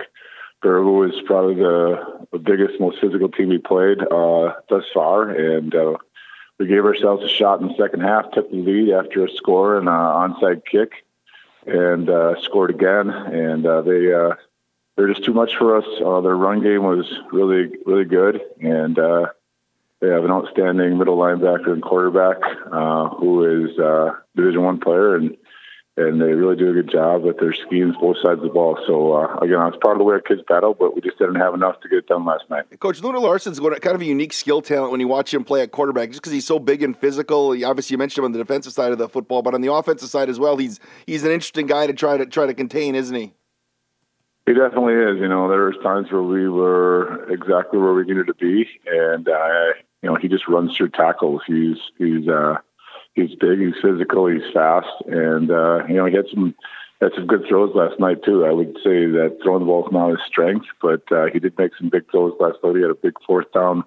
Baraboo 0.63 1.09
was 1.09 1.23
probably 1.27 1.57
the, 1.57 2.27
the 2.33 2.39
biggest, 2.39 2.81
most 2.81 2.99
physical 3.01 3.29
team 3.29 3.49
we 3.49 3.59
played 3.59 3.99
uh, 4.01 4.55
thus 4.69 4.85
far. 4.93 5.31
And 5.31 5.75
uh, 5.75 5.95
we 6.63 6.69
gave 6.69 6.85
ourselves 6.85 7.25
a 7.25 7.29
shot 7.29 7.61
in 7.61 7.67
the 7.69 7.75
second 7.77 8.03
half, 8.03 8.31
took 8.31 8.49
the 8.51 8.57
lead 8.57 8.91
after 8.91 9.25
a 9.25 9.31
score 9.33 9.79
and 9.79 9.89
an 9.89 9.95
onside 9.95 10.65
kick, 10.65 11.05
and 11.67 12.09
uh, 12.09 12.41
scored 12.43 12.71
again. 12.71 13.11
And 13.11 13.67
uh, 13.67 13.83
they 13.83 14.13
uh, 14.13 14.35
they're 14.95 15.09
just 15.09 15.25
too 15.25 15.35
much 15.35 15.57
for 15.57 15.77
us. 15.77 15.85
Uh, 16.05 16.21
their 16.21 16.37
run 16.37 16.63
game 16.63 16.85
was 16.85 17.13
really 17.33 17.73
really 17.85 18.05
good, 18.05 18.41
and 18.61 18.97
uh, 18.97 19.27
they 20.01 20.09
have 20.09 20.25
an 20.25 20.31
outstanding 20.31 20.99
middle 20.99 21.17
linebacker 21.17 21.73
and 21.73 21.83
quarterback 21.83 22.37
uh, 22.71 23.09
who 23.09 23.67
is 23.67 23.77
Division 24.37 24.63
One 24.63 24.79
player 24.79 25.17
and 25.17 25.37
and 25.97 26.21
they 26.21 26.33
really 26.33 26.57
do 26.57 26.71
a 26.71 26.73
good 26.73 26.91
job 26.91 27.23
with 27.23 27.39
their 27.39 27.53
schemes 27.53 27.95
both 28.01 28.17
sides 28.23 28.39
of 28.39 28.43
the 28.43 28.49
ball. 28.49 28.79
So 28.87 29.13
uh, 29.13 29.37
again, 29.43 29.61
it's 29.67 29.77
part 29.83 29.95
of 29.95 29.99
the 29.99 30.05
way 30.05 30.15
our 30.15 30.21
kids 30.21 30.41
battle, 30.49 30.75
but 30.75 30.95
we 30.95 31.03
just 31.03 31.19
didn't 31.19 31.35
have 31.35 31.53
enough 31.53 31.81
to 31.81 31.89
get 31.89 31.99
it 31.99 32.07
done 32.07 32.25
last 32.25 32.45
night. 32.49 32.65
Coach 32.81 33.03
Luna 33.03 33.21
Larson's 33.21 33.61
got 33.61 33.79
kind 33.83 33.95
of 33.95 34.01
a 34.01 34.05
unique 34.05 34.33
skill 34.33 34.63
talent 34.63 34.91
when 34.91 35.01
you 35.01 35.09
watch 35.09 35.35
him 35.35 35.45
play 35.45 35.61
at 35.61 35.71
quarterback, 35.71 36.09
just 36.09 36.23
because 36.23 36.33
he's 36.33 36.47
so 36.47 36.59
big 36.59 36.83
and 36.83 36.97
physical. 36.97 37.53
He, 37.53 37.63
obviously, 37.65 37.95
you 37.95 37.99
mentioned 37.99 38.23
him 38.23 38.25
on 38.27 38.33
the 38.33 38.39
defensive 38.39 38.73
side 38.73 38.93
of 38.93 38.99
the 38.99 39.09
football, 39.09 39.43
but 39.43 39.55
on 39.55 39.61
the 39.61 39.73
offensive 39.73 40.09
side 40.09 40.31
as 40.31 40.39
well, 40.39 40.57
he's 40.57 40.81
he's 41.07 41.25
an 41.25 41.31
interesting 41.31 41.67
guy 41.67 41.87
to 41.87 41.93
try 41.93 42.17
to 42.17 42.25
try 42.25 42.47
to 42.47 42.55
contain, 42.55 42.95
isn't 42.95 43.15
he? 43.15 43.35
He 44.47 44.55
definitely 44.55 44.95
is. 44.95 45.21
You 45.21 45.29
know, 45.29 45.49
there 45.49 45.67
was 45.67 45.77
times 45.83 46.11
where 46.11 46.23
we 46.23 46.49
were 46.49 47.31
exactly 47.31 47.79
where 47.79 47.93
we 47.93 48.05
needed 48.05 48.27
to 48.29 48.35
be, 48.35 48.67
and 48.87 49.29
uh, 49.29 49.67
you 50.01 50.09
know, 50.09 50.17
he 50.17 50.29
just 50.29 50.49
runs 50.49 50.75
through 50.75 50.89
tackles. 50.91 51.43
He's 51.47 51.77
he's 51.99 52.27
uh, 52.29 52.57
he's 53.15 53.35
big, 53.35 53.61
he's 53.61 53.81
physical, 53.83 54.27
he's 54.27 54.53
fast, 54.53 54.89
and 55.07 55.51
uh, 55.51 55.85
you 55.89 55.95
know, 55.95 56.07
he 56.07 56.17
had 56.17 56.27
some 56.31 56.55
had 57.01 57.13
some 57.15 57.27
good 57.27 57.45
throws 57.49 57.75
last 57.75 57.99
night 57.99 58.23
too. 58.25 58.45
I 58.45 58.53
would 58.53 58.77
say 58.77 59.07
that 59.07 59.39
throwing 59.43 59.61
the 59.61 59.67
ball 59.67 59.87
is 59.87 59.93
not 59.93 60.11
his 60.11 60.21
strength, 60.27 60.67
but 60.81 61.03
uh, 61.11 61.27
he 61.33 61.41
did 61.41 61.59
make 61.59 61.73
some 61.77 61.89
big 61.89 62.11
throws 62.11 62.35
last 62.39 62.59
night. 62.63 62.77
He 62.77 62.83
had 62.83 62.91
a 62.91 62.95
big 62.95 63.15
fourth 63.27 63.51
down 63.53 63.85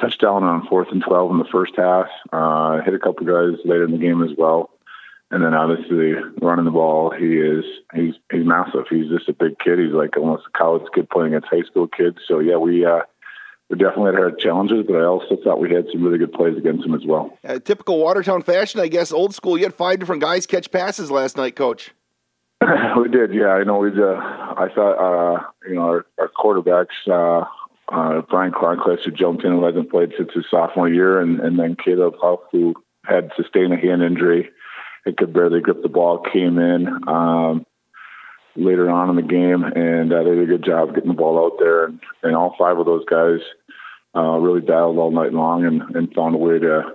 touchdown 0.00 0.42
on 0.42 0.66
fourth 0.66 0.88
and 0.90 1.02
twelve 1.02 1.30
in 1.30 1.38
the 1.38 1.48
first 1.50 1.74
half. 1.76 2.06
Uh, 2.32 2.82
hit 2.82 2.94
a 2.94 2.98
couple 2.98 3.26
guys 3.26 3.58
later 3.64 3.84
in 3.84 3.92
the 3.92 3.98
game 3.98 4.22
as 4.22 4.36
well. 4.36 4.70
And 5.30 5.42
then 5.42 5.54
obviously 5.54 6.12
running 6.40 6.64
the 6.64 6.70
ball, 6.70 7.10
he 7.10 7.38
is 7.38 7.64
he's 7.94 8.14
he's 8.30 8.44
massive. 8.44 8.84
He's 8.90 9.08
just 9.08 9.28
a 9.28 9.32
big 9.32 9.58
kid. 9.58 9.78
He's 9.78 9.92
like 9.92 10.16
almost 10.16 10.44
a 10.46 10.56
college 10.56 10.84
kid 10.94 11.08
playing 11.08 11.34
against 11.34 11.48
high 11.48 11.62
school 11.62 11.88
kids. 11.88 12.18
So 12.28 12.40
yeah, 12.40 12.56
we 12.56 12.84
uh, 12.84 13.00
we 13.70 13.78
definitely 13.78 14.12
had 14.12 14.20
our 14.20 14.30
challenges, 14.30 14.84
but 14.86 14.96
I 14.96 15.04
also 15.04 15.36
thought 15.42 15.58
we 15.58 15.72
had 15.72 15.86
some 15.90 16.02
really 16.02 16.18
good 16.18 16.32
plays 16.32 16.56
against 16.56 16.82
them 16.82 16.94
as 16.94 17.04
well. 17.06 17.36
Uh, 17.44 17.58
typical 17.58 17.98
Watertown 17.98 18.42
fashion, 18.42 18.80
I 18.80 18.88
guess, 18.88 19.10
old 19.10 19.34
school. 19.34 19.56
You 19.56 19.64
had 19.64 19.74
five 19.74 19.98
different 19.98 20.20
guys 20.20 20.46
catch 20.46 20.70
passes 20.70 21.10
last 21.10 21.36
night, 21.36 21.56
Coach. 21.56 21.92
we 22.98 23.08
did, 23.08 23.34
yeah. 23.34 23.48
I 23.48 23.64
know 23.64 23.78
we. 23.78 23.90
Uh, 23.90 24.14
I 24.14 24.68
thought 24.74 24.92
uh, 24.94 25.42
you 25.66 25.74
know 25.74 25.82
our, 25.82 26.06
our 26.18 26.28
quarterbacks. 26.28 26.86
Uh, 27.06 27.46
uh, 27.88 28.22
Brian 28.30 28.52
Cloncliffe, 28.52 29.00
who 29.04 29.10
jumped 29.10 29.44
in, 29.44 29.52
who 29.52 29.64
hasn't 29.64 29.90
played 29.90 30.12
since 30.16 30.30
his 30.34 30.46
sophomore 30.50 30.88
year, 30.88 31.20
and, 31.20 31.40
and 31.40 31.58
then 31.58 31.76
Caleb 31.76 32.14
Huff, 32.18 32.40
who 32.50 32.74
had 33.04 33.30
sustained 33.36 33.74
a 33.74 33.76
hand 33.76 34.02
injury 34.02 34.48
and 35.04 35.16
could 35.16 35.34
barely 35.34 35.60
grip 35.60 35.82
the 35.82 35.88
ball, 35.88 36.18
came 36.32 36.58
in 36.58 36.88
um, 37.06 37.66
later 38.56 38.90
on 38.90 39.10
in 39.10 39.16
the 39.16 39.22
game, 39.22 39.64
and 39.64 40.12
uh, 40.12 40.22
they 40.22 40.30
did 40.30 40.42
a 40.42 40.46
good 40.46 40.64
job 40.64 40.94
getting 40.94 41.10
the 41.10 41.16
ball 41.16 41.44
out 41.44 41.58
there. 41.58 41.86
And, 41.86 42.00
and 42.22 42.36
all 42.36 42.54
five 42.58 42.78
of 42.78 42.86
those 42.86 43.04
guys 43.04 43.40
uh, 44.14 44.38
really 44.38 44.60
battled 44.60 44.98
all 44.98 45.10
night 45.10 45.32
long 45.32 45.64
and, 45.64 45.82
and 45.96 46.14
found 46.14 46.34
a 46.34 46.38
way 46.38 46.58
to 46.58 46.92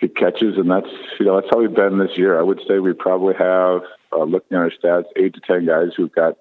get 0.00 0.16
catches. 0.16 0.56
And 0.56 0.70
that's 0.70 0.90
you 1.18 1.26
know 1.26 1.40
that's 1.40 1.48
how 1.50 1.60
we've 1.60 1.74
been 1.74 1.98
this 1.98 2.16
year. 2.16 2.38
I 2.38 2.42
would 2.42 2.60
say 2.66 2.78
we 2.78 2.92
probably 2.92 3.34
have, 3.34 3.82
uh, 4.12 4.24
looking 4.24 4.56
at 4.56 4.62
our 4.62 4.70
stats, 4.70 5.06
eight 5.16 5.34
to 5.34 5.40
ten 5.40 5.66
guys 5.66 5.90
who've 5.96 6.12
got 6.12 6.36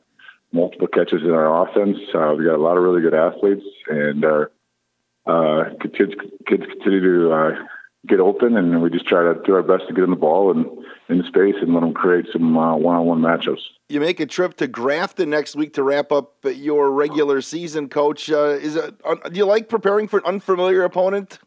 multiple 0.52 0.88
catches 0.88 1.22
in 1.22 1.32
our 1.32 1.68
offense. 1.68 1.98
Uh, 2.14 2.34
we 2.38 2.46
got 2.46 2.56
a 2.56 2.62
lot 2.62 2.78
of 2.78 2.84
really 2.84 3.02
good 3.02 3.14
athletes, 3.14 3.66
and 3.88 4.26
our 4.26 4.52
uh, 5.26 5.66
kids 5.82 6.14
kids 6.48 6.64
continue 6.66 7.02
to 7.02 7.32
uh, 7.32 7.52
get 8.08 8.20
open, 8.20 8.58
and 8.58 8.82
we 8.82 8.90
just 8.90 9.08
try 9.08 9.24
to 9.24 9.40
do 9.46 9.56
our 9.56 9.64
best 9.64 9.88
to 9.88 9.94
get 9.94 10.04
in 10.04 10.10
the 10.10 10.16
ball 10.16 10.52
and 10.52 10.66
in 11.08 11.24
space 11.28 11.56
and 11.62 11.74
let 11.74 11.82
them 11.82 11.94
create 11.94 12.26
some 12.32 12.58
uh, 12.58 12.76
one-on-one 12.76 13.22
matchups. 13.22 13.62
You 13.90 14.00
make 14.00 14.20
a 14.20 14.26
trip 14.26 14.56
to 14.58 14.68
Grafton 14.68 15.30
next 15.30 15.56
week 15.56 15.74
to 15.76 15.84
wrap 15.84 16.12
up 16.12 16.34
your 16.44 16.92
regular 16.92 17.42
season, 17.42 17.90
Coach. 17.90 18.32
Uh, 18.32 18.58
is 18.60 18.76
it, 18.76 18.96
uh, 19.04 19.16
do 19.30 19.38
you 19.38 19.46
like 19.46 19.70
preparing 19.70 20.08
for 20.08 20.18
an 20.18 20.26
unfamiliar 20.26 20.84
opponent? 20.84 21.40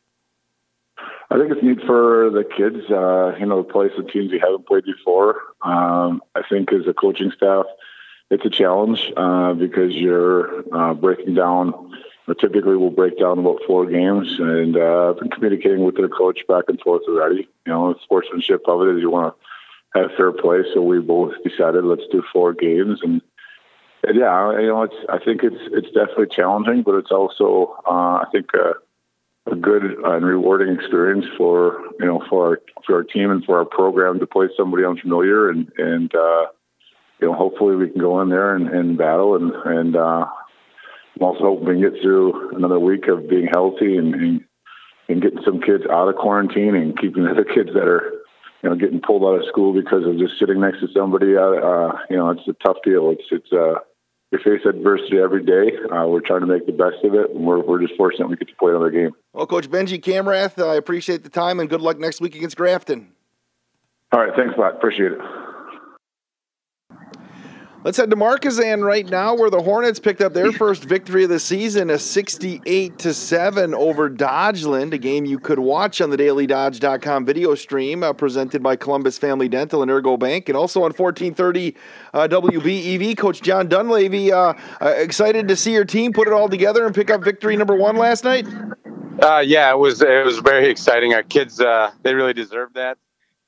I 1.30 1.36
think 1.36 1.52
it's 1.52 1.62
neat 1.62 1.80
for 1.86 2.30
the 2.30 2.44
kids, 2.44 2.90
uh, 2.90 3.36
you 3.38 3.46
know, 3.46 3.62
to 3.62 3.70
play 3.70 3.90
some 3.94 4.06
teams 4.08 4.32
you 4.32 4.40
haven't 4.40 4.66
played 4.66 4.84
before. 4.84 5.36
Um, 5.60 6.22
I 6.34 6.42
think 6.48 6.72
as 6.72 6.86
a 6.86 6.94
coaching 6.94 7.32
staff, 7.36 7.66
it's 8.30 8.44
a 8.46 8.50
challenge 8.50 9.12
uh, 9.16 9.52
because 9.54 9.92
you're 9.94 10.64
uh, 10.74 10.94
breaking 10.94 11.34
down. 11.34 11.92
Typically, 12.34 12.76
we'll 12.76 12.90
break 12.90 13.18
down 13.18 13.38
about 13.38 13.60
four 13.66 13.86
games, 13.86 14.38
and 14.38 14.76
uh, 14.76 15.10
I've 15.10 15.18
been 15.18 15.30
communicating 15.30 15.84
with 15.84 15.96
their 15.96 16.08
coach 16.08 16.40
back 16.46 16.64
and 16.68 16.80
forth 16.80 17.02
already. 17.08 17.48
You 17.66 17.72
know, 17.72 17.92
the 17.92 18.00
sportsmanship 18.02 18.62
of 18.68 18.82
it 18.82 18.96
is 18.96 19.00
you 19.00 19.10
want 19.10 19.34
to 19.94 20.00
have 20.00 20.10
fair 20.16 20.32
play, 20.32 20.62
so 20.74 20.82
we 20.82 21.00
both 21.00 21.32
decided 21.42 21.84
let's 21.84 22.06
do 22.12 22.22
four 22.32 22.52
games, 22.52 23.00
and, 23.02 23.22
and 24.02 24.18
yeah, 24.18 24.60
you 24.60 24.66
know, 24.66 24.82
it's 24.82 24.96
I 25.08 25.18
think 25.18 25.42
it's 25.42 25.60
it's 25.72 25.90
definitely 25.92 26.28
challenging, 26.34 26.82
but 26.82 26.96
it's 26.96 27.10
also 27.10 27.76
uh, 27.86 28.22
I 28.22 28.26
think 28.30 28.50
a, 28.54 28.74
a 29.50 29.56
good 29.56 29.82
and 29.82 30.26
rewarding 30.26 30.74
experience 30.74 31.24
for 31.36 31.80
you 31.98 32.06
know 32.06 32.22
for 32.28 32.48
our 32.48 32.60
for 32.86 32.96
our 32.96 33.04
team 33.04 33.30
and 33.30 33.44
for 33.44 33.58
our 33.58 33.64
program 33.64 34.18
to 34.20 34.26
play 34.26 34.48
somebody 34.56 34.84
unfamiliar 34.84 35.50
and 35.50 35.72
and. 35.78 36.14
Uh, 36.14 36.46
you 37.20 37.26
know, 37.26 37.34
hopefully 37.34 37.74
we 37.74 37.90
can 37.90 38.00
go 38.00 38.20
in 38.20 38.28
there 38.28 38.54
and, 38.54 38.68
and 38.68 38.96
battle 38.96 39.34
and, 39.34 39.52
and, 39.52 39.96
uh, 39.96 40.26
I'm 41.18 41.26
also 41.26 41.40
hoping 41.40 41.66
we 41.66 41.74
can 41.74 41.90
get 41.90 42.02
through 42.02 42.56
another 42.56 42.78
week 42.78 43.08
of 43.08 43.28
being 43.28 43.48
healthy 43.52 43.96
and, 43.96 44.14
and, 44.14 44.44
and 45.08 45.22
getting 45.22 45.42
some 45.44 45.60
kids 45.60 45.84
out 45.90 46.08
of 46.08 46.16
quarantine 46.16 46.74
and 46.76 46.98
keeping 46.98 47.24
the 47.24 47.30
other 47.30 47.44
kids 47.44 47.70
that 47.74 47.88
are, 47.88 48.12
you 48.62 48.70
know, 48.70 48.76
getting 48.76 49.00
pulled 49.00 49.24
out 49.24 49.42
of 49.42 49.48
school 49.48 49.72
because 49.72 50.06
of 50.06 50.18
just 50.18 50.38
sitting 50.38 50.60
next 50.60 50.80
to 50.80 50.88
somebody. 50.94 51.36
Uh, 51.36 51.40
uh, 51.40 51.92
you 52.08 52.16
know, 52.16 52.30
it's 52.30 52.46
a 52.46 52.52
tough 52.64 52.76
deal. 52.84 53.10
It's, 53.10 53.24
it's, 53.30 53.52
uh, 53.52 53.80
we 54.30 54.38
face 54.38 54.60
adversity 54.68 55.18
every 55.18 55.42
day. 55.42 55.72
Uh, 55.90 56.06
we're 56.06 56.20
trying 56.20 56.42
to 56.42 56.46
make 56.46 56.66
the 56.66 56.72
best 56.72 57.02
of 57.02 57.14
it, 57.14 57.30
and 57.30 57.46
we're, 57.46 57.64
we're 57.64 57.80
just 57.80 57.96
fortunate 57.96 58.28
we 58.28 58.36
get 58.36 58.48
to 58.48 58.54
play 58.56 58.70
another 58.70 58.90
game. 58.90 59.12
Well, 59.32 59.46
Coach 59.46 59.70
Benji 59.70 60.00
Camrath, 60.00 60.62
I 60.62 60.76
appreciate 60.76 61.24
the 61.24 61.30
time 61.30 61.58
and 61.58 61.68
good 61.68 61.80
luck 61.80 61.98
next 61.98 62.20
week 62.20 62.36
against 62.36 62.56
Grafton. 62.56 63.12
All 64.12 64.20
right, 64.20 64.32
thanks 64.36 64.54
a 64.56 64.60
lot. 64.60 64.76
Appreciate 64.76 65.12
it. 65.12 65.18
Let's 67.84 67.96
head 67.96 68.10
to 68.10 68.16
Markesan 68.16 68.82
right 68.82 69.08
now, 69.08 69.36
where 69.36 69.50
the 69.50 69.62
Hornets 69.62 70.00
picked 70.00 70.20
up 70.20 70.34
their 70.34 70.50
first 70.50 70.82
victory 70.82 71.22
of 71.22 71.30
the 71.30 71.38
season, 71.38 71.90
a 71.90 71.98
68 71.98 72.98
to 72.98 73.14
7 73.14 73.72
over 73.72 74.10
Dodgeland, 74.10 74.92
a 74.94 74.98
game 74.98 75.24
you 75.24 75.38
could 75.38 75.60
watch 75.60 76.00
on 76.00 76.10
the 76.10 76.16
dailydodge.com 76.16 77.24
video 77.24 77.54
stream 77.54 78.02
uh, 78.02 78.12
presented 78.12 78.64
by 78.64 78.74
Columbus 78.74 79.16
Family 79.16 79.48
Dental 79.48 79.80
and 79.80 79.92
Ergo 79.92 80.16
Bank, 80.16 80.48
and 80.48 80.58
also 80.58 80.80
on 80.80 80.92
1430 80.92 81.76
uh, 82.14 82.26
WBEV. 82.26 83.16
Coach 83.16 83.42
John 83.42 83.68
Dunleavy, 83.68 84.32
uh, 84.32 84.54
uh, 84.82 84.88
excited 84.96 85.46
to 85.46 85.54
see 85.54 85.72
your 85.72 85.84
team 85.84 86.12
put 86.12 86.26
it 86.26 86.34
all 86.34 86.48
together 86.48 86.84
and 86.84 86.92
pick 86.92 87.10
up 87.10 87.22
victory 87.22 87.56
number 87.56 87.76
one 87.76 87.96
last 87.96 88.24
night. 88.24 88.44
Uh, 89.22 89.38
yeah, 89.38 89.70
it 89.70 89.78
was 89.78 90.02
it 90.02 90.24
was 90.24 90.38
very 90.38 90.68
exciting. 90.68 91.14
Our 91.14 91.22
kids, 91.22 91.60
uh, 91.60 91.92
they 92.02 92.12
really 92.12 92.32
deserved 92.32 92.74
that 92.74 92.98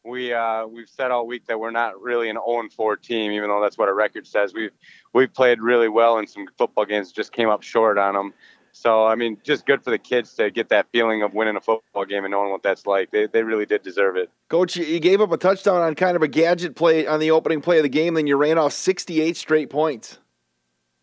we 0.05 0.33
uh, 0.33 0.67
we've 0.67 0.89
said 0.89 1.11
all 1.11 1.27
week 1.27 1.47
that 1.47 1.59
we're 1.59 1.71
not 1.71 2.01
really 2.01 2.31
an 2.31 2.37
0-4 2.37 3.01
team, 3.01 3.33
even 3.33 3.49
though 3.49 3.61
that's 3.61 3.77
what 3.77 3.89
our 3.89 3.95
record 3.95 4.27
says. 4.27 4.55
We've 4.55 4.73
we've 5.13 5.33
played 5.33 5.61
really 5.61 5.89
well 5.89 6.19
in 6.19 6.27
some 6.27 6.47
football 6.57 6.85
games, 6.85 7.13
just 7.13 7.33
came 7.33 7.49
up 7.49 7.63
short 7.63 7.99
on 7.99 8.15
them. 8.15 8.35
So 8.73 9.07
I 9.07 9.15
mean, 9.15 9.37
just 9.43 9.67
good 9.67 9.83
for 9.83 9.91
the 9.91 9.99
kids 9.99 10.35
to 10.35 10.51
get 10.51 10.69
that 10.71 10.87
feeling 10.93 11.23
of 11.23 11.35
winning 11.35 11.57
a 11.57 11.61
football 11.61 12.05
game 12.05 12.25
and 12.25 12.33
knowing 12.33 12.51
what 12.51 12.63
that's 12.63 12.87
like. 12.87 13.11
They 13.11 13.27
they 13.27 13.43
really 13.43 13.67
did 13.67 13.83
deserve 13.83 14.17
it. 14.17 14.31
Coach, 14.49 14.77
you 14.77 15.01
gave 15.01 15.21
up 15.21 15.33
a 15.33 15.37
touchdown 15.37 15.83
on 15.83 15.95
kind 15.95 16.17
of 16.17 16.23
a 16.23 16.29
gadget 16.29 16.77
play 16.77 17.07
on 17.07 17.21
the 17.21 17.31
opening 17.31 17.61
play 17.61 17.79
of 17.79 17.83
the 17.83 17.89
game, 17.89 18.15
then 18.15 18.27
you 18.27 18.37
ran 18.37 18.59
off 18.59 18.73
68 18.73 19.37
straight 19.37 19.71
points. 19.71 20.19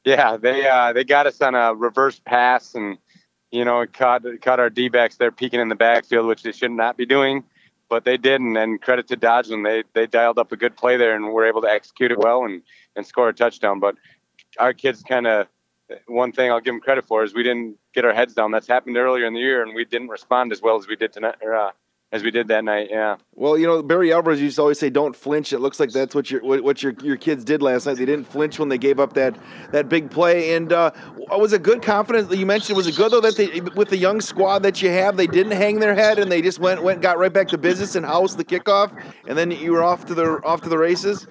Yeah, 0.06 0.38
they 0.38 0.68
uh, 0.68 0.94
they 0.94 1.04
got 1.04 1.28
us 1.28 1.42
on 1.42 1.54
a 1.54 1.76
reverse 1.76 2.20
pass 2.26 2.74
and 2.74 2.98
you 3.52 3.66
know 3.66 3.86
caught 3.86 4.24
caught 4.42 4.60
our 4.60 4.70
D 4.70 4.88
backs 4.88 5.18
there 5.18 5.32
peeking 5.32 5.60
in 5.60 5.68
the 5.68 5.76
backfield, 5.76 6.26
which 6.26 6.44
they 6.44 6.54
should 6.54 6.72
not 6.72 6.98
be 6.98 7.06
doing 7.06 7.44
but 7.90 8.04
they 8.04 8.18
didn't. 8.18 8.58
And 8.58 8.82
credit 8.82 9.08
to 9.10 9.18
Dodgeland, 9.18 9.66
they 9.66 9.84
they 9.94 10.08
dialed 10.08 10.40
up 10.40 10.52
a 10.52 10.58
good 10.58 10.76
play 10.76 10.98
there 10.98 11.16
and 11.16 11.32
were 11.32 11.46
able 11.48 11.62
to 11.62 11.70
execute 11.70 12.12
it 12.12 12.20
well 12.20 12.46
and 12.46 12.62
and 12.96 13.06
score 13.06 13.30
a 13.30 13.34
touchdown. 13.34 13.80
But 13.80 13.96
our 14.60 14.74
kids 14.74 15.04
kind 15.04 15.28
of 15.28 15.48
one 16.08 16.32
thing 16.32 16.52
I'll 16.52 16.60
give 16.60 16.74
them 16.74 16.82
credit 16.82 17.08
for 17.08 17.24
is 17.24 17.34
we 17.34 17.44
didn't 17.44 17.78
get 17.94 18.06
our 18.06 18.14
heads 18.14 18.34
down. 18.34 18.52
That's 18.52 18.68
happened 18.68 18.98
earlier 18.98 19.26
in 19.26 19.34
the 19.34 19.40
year, 19.40 19.64
and 19.64 19.74
we 19.74 19.86
didn't 19.86 20.10
respond 20.10 20.52
as 20.52 20.62
well 20.62 20.78
as 20.78 20.88
we 20.88 20.96
did 20.96 21.14
tonight. 21.14 21.36
Or, 21.42 21.56
uh, 21.56 21.72
as 22.12 22.24
we 22.24 22.32
did 22.32 22.48
that 22.48 22.64
night. 22.64 22.88
Yeah. 22.90 23.18
Well, 23.34 23.58
you 23.58 23.68
know, 23.68 23.84
Barry 23.84 24.14
Alvarez 24.14 24.42
used 24.42 24.56
to 24.56 24.62
always 24.62 24.80
say, 24.80 24.90
"Don't 24.90 25.16
flinch." 25.16 25.52
It 25.52 25.60
looks 25.60 25.80
like 25.80 25.92
that's 25.92 26.16
what 26.16 26.32
your 26.32 26.42
what 26.42 26.82
your 26.82 26.94
your 27.02 27.18
kids 27.18 27.44
did 27.44 27.62
last 27.62 27.86
night. 27.86 27.98
They 27.98 28.06
didn't 28.06 28.26
flinch 28.26 28.60
when 28.60 28.70
they 28.70 28.78
gave 28.78 29.00
up 29.00 29.14
that 29.14 29.38
that 29.72 29.90
big 29.90 30.10
play. 30.10 30.56
And 30.56 30.72
uh, 30.72 30.92
was 31.32 31.54
it 31.54 31.64
good 31.64 31.82
confidence 31.82 32.30
that 32.30 32.38
you 32.38 32.46
mentioned? 32.46 32.78
Was 32.78 32.88
it 32.88 32.96
good 32.96 33.12
though 33.12 33.22
that 33.22 33.36
they 33.36 33.62
with 33.76 33.90
the 33.90 33.98
young 33.98 34.22
squad 34.22 34.60
that 34.60 34.82
you 34.82 34.90
have, 34.90 35.18
they 35.18 35.28
didn't 35.28 35.54
hang 35.54 35.80
their 35.80 35.96
head 35.96 36.20
and 36.20 36.32
they 36.32 36.42
just 36.42 36.60
went 36.60 36.82
went 36.84 37.02
got 37.02 37.18
right 37.18 37.34
back 37.34 37.50
to 37.50 37.58
business 37.58 37.96
and 37.96 38.06
housed 38.06 38.38
the 38.38 38.46
kickoff, 38.46 38.92
and 39.28 39.38
then 39.38 39.52
you 39.52 39.72
were 39.72 39.84
off 39.84 40.06
to 40.06 40.14
the 40.14 40.42
off 40.44 40.62
to 40.62 40.70
the 40.70 40.78
races. 40.78 41.28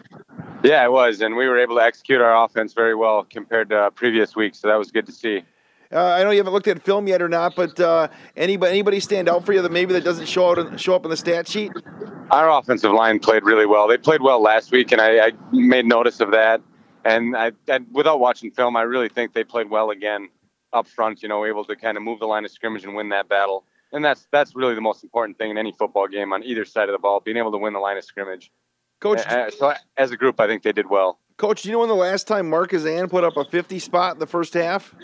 Yeah, 0.62 0.84
it 0.84 0.90
was, 0.90 1.20
and 1.20 1.36
we 1.36 1.46
were 1.46 1.58
able 1.58 1.76
to 1.76 1.82
execute 1.82 2.20
our 2.20 2.44
offense 2.44 2.72
very 2.72 2.94
well 2.94 3.24
compared 3.28 3.68
to 3.70 3.76
uh, 3.76 3.90
previous 3.90 4.34
weeks. 4.34 4.58
So 4.58 4.68
that 4.68 4.76
was 4.76 4.90
good 4.90 5.06
to 5.06 5.12
see. 5.12 5.42
Uh, 5.92 6.04
I 6.04 6.24
know 6.24 6.30
you 6.30 6.38
haven't 6.38 6.52
looked 6.52 6.66
at 6.68 6.82
film 6.82 7.06
yet 7.06 7.22
or 7.22 7.28
not, 7.28 7.54
but 7.54 7.78
uh, 7.78 8.08
anybody 8.36 8.72
anybody 8.72 9.00
stand 9.00 9.28
out 9.28 9.46
for 9.46 9.52
you 9.52 9.62
that 9.62 9.72
maybe 9.72 9.92
that 9.94 10.04
doesn't 10.04 10.26
show 10.26 10.50
out 10.50 10.80
show 10.80 10.94
up 10.94 11.04
in 11.04 11.10
the 11.10 11.16
stat 11.16 11.48
sheet? 11.48 11.72
Our 12.30 12.50
offensive 12.50 12.92
line 12.92 13.20
played 13.20 13.44
really 13.44 13.66
well. 13.66 13.86
They 13.86 13.98
played 13.98 14.20
well 14.20 14.42
last 14.42 14.72
week, 14.72 14.90
and 14.90 15.00
I, 15.00 15.26
I 15.26 15.32
made 15.52 15.86
notice 15.86 16.20
of 16.20 16.32
that. 16.32 16.60
And 17.04 17.36
I, 17.36 17.52
I, 17.68 17.80
without 17.92 18.18
watching 18.18 18.50
film, 18.50 18.76
I 18.76 18.82
really 18.82 19.08
think 19.08 19.32
they 19.32 19.44
played 19.44 19.70
well 19.70 19.90
again 19.90 20.28
up 20.72 20.88
front. 20.88 21.22
You 21.22 21.28
know, 21.28 21.44
able 21.44 21.64
to 21.64 21.76
kind 21.76 21.96
of 21.96 22.02
move 22.02 22.18
the 22.18 22.26
line 22.26 22.44
of 22.44 22.50
scrimmage 22.50 22.84
and 22.84 22.96
win 22.96 23.10
that 23.10 23.28
battle. 23.28 23.64
And 23.92 24.04
that's 24.04 24.26
that's 24.32 24.56
really 24.56 24.74
the 24.74 24.80
most 24.80 25.04
important 25.04 25.38
thing 25.38 25.50
in 25.50 25.58
any 25.58 25.72
football 25.72 26.08
game 26.08 26.32
on 26.32 26.42
either 26.42 26.64
side 26.64 26.88
of 26.88 26.92
the 26.92 26.98
ball, 26.98 27.20
being 27.20 27.36
able 27.36 27.52
to 27.52 27.58
win 27.58 27.72
the 27.72 27.78
line 27.78 27.96
of 27.96 28.04
scrimmage. 28.04 28.50
Coach, 29.00 29.24
uh, 29.26 29.50
so 29.50 29.74
as 29.96 30.10
a 30.10 30.16
group, 30.16 30.40
I 30.40 30.46
think 30.46 30.62
they 30.62 30.72
did 30.72 30.88
well. 30.88 31.20
Coach, 31.36 31.62
do 31.62 31.68
you 31.68 31.74
know 31.74 31.80
when 31.80 31.88
the 31.88 31.94
last 31.94 32.26
time 32.26 32.50
Markesan 32.50 33.10
put 33.10 33.22
up 33.22 33.36
a 33.36 33.44
50 33.44 33.78
spot 33.78 34.14
in 34.14 34.18
the 34.18 34.26
first 34.26 34.54
half? 34.54 34.94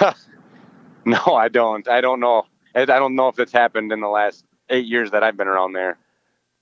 no, 1.04 1.20
I 1.34 1.48
don't. 1.48 1.88
I 1.88 2.00
don't 2.00 2.20
know. 2.20 2.46
I 2.74 2.84
don't 2.84 3.14
know 3.14 3.28
if 3.28 3.38
it's 3.38 3.52
happened 3.52 3.92
in 3.92 4.00
the 4.00 4.08
last 4.08 4.44
eight 4.68 4.86
years 4.86 5.12
that 5.12 5.22
I've 5.22 5.36
been 5.36 5.48
around 5.48 5.72
there. 5.72 5.98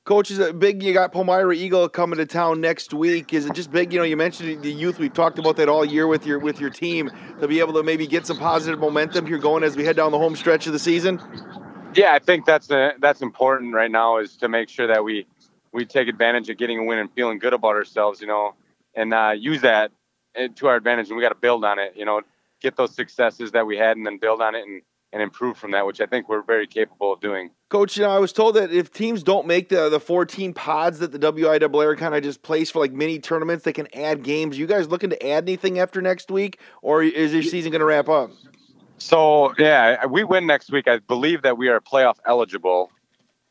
Coach, 0.04 0.30
is 0.30 0.38
it 0.38 0.58
big? 0.58 0.82
You 0.82 0.92
got 0.92 1.12
Palmyra 1.12 1.54
Eagle 1.54 1.88
coming 1.88 2.18
to 2.18 2.26
town 2.26 2.60
next 2.60 2.92
week. 2.92 3.32
Is 3.32 3.46
it 3.46 3.54
just 3.54 3.72
big? 3.72 3.90
You 3.90 4.00
know, 4.00 4.04
you 4.04 4.18
mentioned 4.18 4.62
the 4.62 4.70
youth. 4.70 4.98
We've 4.98 5.12
talked 5.12 5.38
about 5.38 5.56
that 5.56 5.70
all 5.70 5.82
year 5.82 6.06
with 6.06 6.26
your 6.26 6.38
with 6.38 6.60
your 6.60 6.68
team 6.68 7.10
to 7.40 7.48
be 7.48 7.58
able 7.58 7.72
to 7.72 7.82
maybe 7.82 8.06
get 8.06 8.26
some 8.26 8.36
positive 8.36 8.78
momentum 8.78 9.24
here 9.24 9.38
going 9.38 9.64
as 9.64 9.76
we 9.76 9.84
head 9.84 9.96
down 9.96 10.12
the 10.12 10.18
home 10.18 10.36
stretch 10.36 10.66
of 10.66 10.74
the 10.74 10.78
season. 10.78 11.20
Yeah, 11.94 12.12
I 12.12 12.18
think 12.18 12.44
that's 12.44 12.70
a, 12.70 12.92
that's 13.00 13.22
important 13.22 13.72
right 13.72 13.90
now 13.90 14.18
is 14.18 14.36
to 14.36 14.48
make 14.48 14.68
sure 14.68 14.86
that 14.88 15.02
we 15.02 15.26
we 15.72 15.86
take 15.86 16.08
advantage 16.08 16.50
of 16.50 16.58
getting 16.58 16.80
a 16.80 16.84
win 16.84 16.98
and 16.98 17.10
feeling 17.12 17.38
good 17.38 17.54
about 17.54 17.74
ourselves. 17.74 18.20
You 18.20 18.26
know, 18.26 18.54
and 18.94 19.14
uh, 19.14 19.32
use 19.34 19.62
that 19.62 19.90
eh, 20.34 20.48
to 20.56 20.66
our 20.66 20.76
advantage. 20.76 21.08
And 21.08 21.16
we 21.16 21.22
got 21.22 21.30
to 21.30 21.34
build 21.34 21.64
on 21.64 21.78
it. 21.78 21.94
You 21.96 22.04
know, 22.04 22.20
get 22.64 22.76
those 22.76 22.94
successes 22.94 23.52
that 23.52 23.66
we 23.66 23.76
had 23.76 23.96
and 23.96 24.04
then 24.04 24.18
build 24.18 24.40
on 24.40 24.54
it 24.56 24.64
and 24.66 24.82
and 25.12 25.22
improve 25.22 25.56
from 25.56 25.70
that, 25.70 25.86
which 25.86 26.00
I 26.00 26.06
think 26.06 26.28
we're 26.28 26.42
very 26.42 26.66
capable 26.66 27.12
of 27.12 27.20
doing. 27.20 27.50
Coach, 27.68 27.96
you 27.96 28.02
know, 28.02 28.10
I 28.10 28.18
was 28.18 28.32
told 28.32 28.56
that 28.56 28.72
if 28.72 28.92
teams 28.92 29.22
don't 29.22 29.46
make 29.46 29.68
the 29.68 29.88
the 29.88 30.00
14 30.00 30.52
pods 30.52 30.98
that 30.98 31.12
the 31.12 31.20
WIAA 31.20 31.96
kind 31.96 32.16
of 32.16 32.22
just 32.24 32.42
plays 32.42 32.68
for 32.68 32.80
like 32.80 32.92
mini 32.92 33.20
tournaments, 33.20 33.64
they 33.64 33.72
can 33.72 33.86
add 33.94 34.24
games. 34.24 34.58
You 34.58 34.66
guys 34.66 34.88
looking 34.88 35.10
to 35.10 35.26
add 35.26 35.44
anything 35.44 35.78
after 35.78 36.02
next 36.02 36.32
week, 36.32 36.58
or 36.82 37.04
is 37.04 37.32
your 37.32 37.44
season 37.44 37.70
going 37.70 37.78
to 37.78 37.86
wrap 37.86 38.08
up? 38.08 38.32
So 38.98 39.54
yeah, 39.56 40.04
we 40.06 40.24
win 40.24 40.48
next 40.48 40.72
week. 40.72 40.88
I 40.88 40.98
believe 40.98 41.42
that 41.42 41.56
we 41.56 41.68
are 41.68 41.80
playoff 41.80 42.16
eligible 42.26 42.90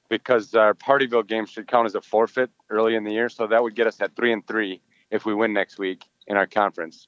because 0.10 0.54
our 0.54 0.74
Pardeeville 0.74 1.26
game 1.26 1.46
should 1.46 1.68
count 1.68 1.86
as 1.86 1.96
a 1.96 2.02
forfeit 2.02 2.50
early 2.70 2.96
in 2.96 3.06
the 3.06 3.14
year. 3.14 3.30
So 3.30 3.48
that 3.48 3.64
would 3.64 3.76
get 3.76 3.88
us 3.88 4.02
at 4.02 4.18
three 4.18 4.34
and 4.34 4.46
three 4.46 4.82
if 5.10 5.26
we 5.26 5.34
win 5.34 5.54
next 5.54 5.80
week 5.80 6.04
in 6.28 6.36
our 6.36 6.48
conference. 6.48 7.08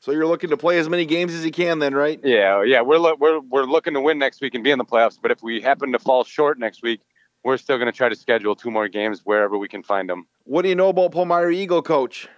So 0.00 0.12
you're 0.12 0.26
looking 0.26 0.50
to 0.50 0.56
play 0.56 0.78
as 0.78 0.88
many 0.88 1.04
games 1.04 1.34
as 1.34 1.44
you 1.44 1.50
can, 1.50 1.80
then, 1.80 1.94
right? 1.94 2.20
Yeah, 2.22 2.62
yeah. 2.62 2.82
We're 2.82 2.98
lo- 2.98 3.16
we're 3.18 3.40
we're 3.40 3.64
looking 3.64 3.94
to 3.94 4.00
win 4.00 4.18
next 4.18 4.40
week 4.40 4.54
and 4.54 4.62
be 4.62 4.70
in 4.70 4.78
the 4.78 4.84
playoffs. 4.84 5.18
But 5.20 5.32
if 5.32 5.42
we 5.42 5.60
happen 5.60 5.92
to 5.92 5.98
fall 5.98 6.22
short 6.22 6.58
next 6.58 6.82
week, 6.82 7.00
we're 7.42 7.56
still 7.56 7.78
going 7.78 7.90
to 7.90 7.96
try 7.96 8.08
to 8.08 8.14
schedule 8.14 8.54
two 8.54 8.70
more 8.70 8.88
games 8.88 9.22
wherever 9.24 9.58
we 9.58 9.68
can 9.68 9.82
find 9.82 10.08
them. 10.08 10.26
What 10.44 10.62
do 10.62 10.68
you 10.68 10.76
know 10.76 10.88
about 10.88 11.12
Palmyra 11.12 11.52
Eagle, 11.52 11.82
coach? 11.82 12.28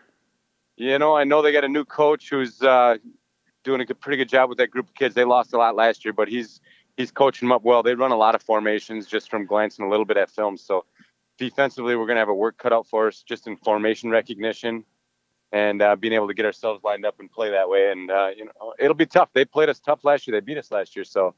You 0.76 0.98
know, 0.98 1.14
I 1.14 1.24
know 1.24 1.42
they 1.42 1.52
got 1.52 1.64
a 1.64 1.68
new 1.68 1.84
coach 1.84 2.30
who's 2.30 2.62
uh, 2.62 2.96
doing 3.62 3.82
a 3.82 3.84
good, 3.84 4.00
pretty 4.00 4.16
good 4.16 4.30
job 4.30 4.48
with 4.48 4.56
that 4.58 4.70
group 4.70 4.88
of 4.88 4.94
kids. 4.94 5.14
They 5.14 5.24
lost 5.24 5.52
a 5.52 5.58
lot 5.58 5.76
last 5.76 6.04
year, 6.04 6.14
but 6.14 6.28
he's 6.28 6.60
he's 6.96 7.10
coaching 7.10 7.48
them 7.48 7.52
up 7.52 7.62
well. 7.62 7.82
They 7.82 7.94
run 7.94 8.10
a 8.10 8.16
lot 8.16 8.34
of 8.34 8.42
formations 8.42 9.06
just 9.06 9.30
from 9.30 9.44
glancing 9.44 9.84
a 9.84 9.90
little 9.90 10.06
bit 10.06 10.16
at 10.16 10.30
film. 10.30 10.56
So 10.56 10.86
defensively, 11.36 11.94
we're 11.94 12.06
going 12.06 12.16
to 12.16 12.20
have 12.20 12.30
a 12.30 12.34
work 12.34 12.56
cut 12.56 12.72
out 12.72 12.86
for 12.86 13.08
us 13.08 13.22
just 13.22 13.46
in 13.46 13.56
formation 13.56 14.08
recognition 14.10 14.84
and 15.52 15.82
uh, 15.82 15.96
being 15.96 16.12
able 16.12 16.28
to 16.28 16.34
get 16.34 16.44
ourselves 16.44 16.82
lined 16.84 17.04
up 17.04 17.18
and 17.20 17.30
play 17.30 17.50
that 17.50 17.68
way. 17.68 17.90
And 17.90 18.10
uh, 18.10 18.28
you 18.36 18.44
know, 18.44 18.74
it'll 18.78 18.94
be 18.94 19.06
tough. 19.06 19.30
They 19.32 19.44
played 19.44 19.68
us 19.68 19.80
tough 19.80 20.04
last 20.04 20.26
year. 20.26 20.38
They 20.38 20.44
beat 20.44 20.58
us 20.58 20.70
last 20.70 20.96
year, 20.96 21.04
so 21.04 21.34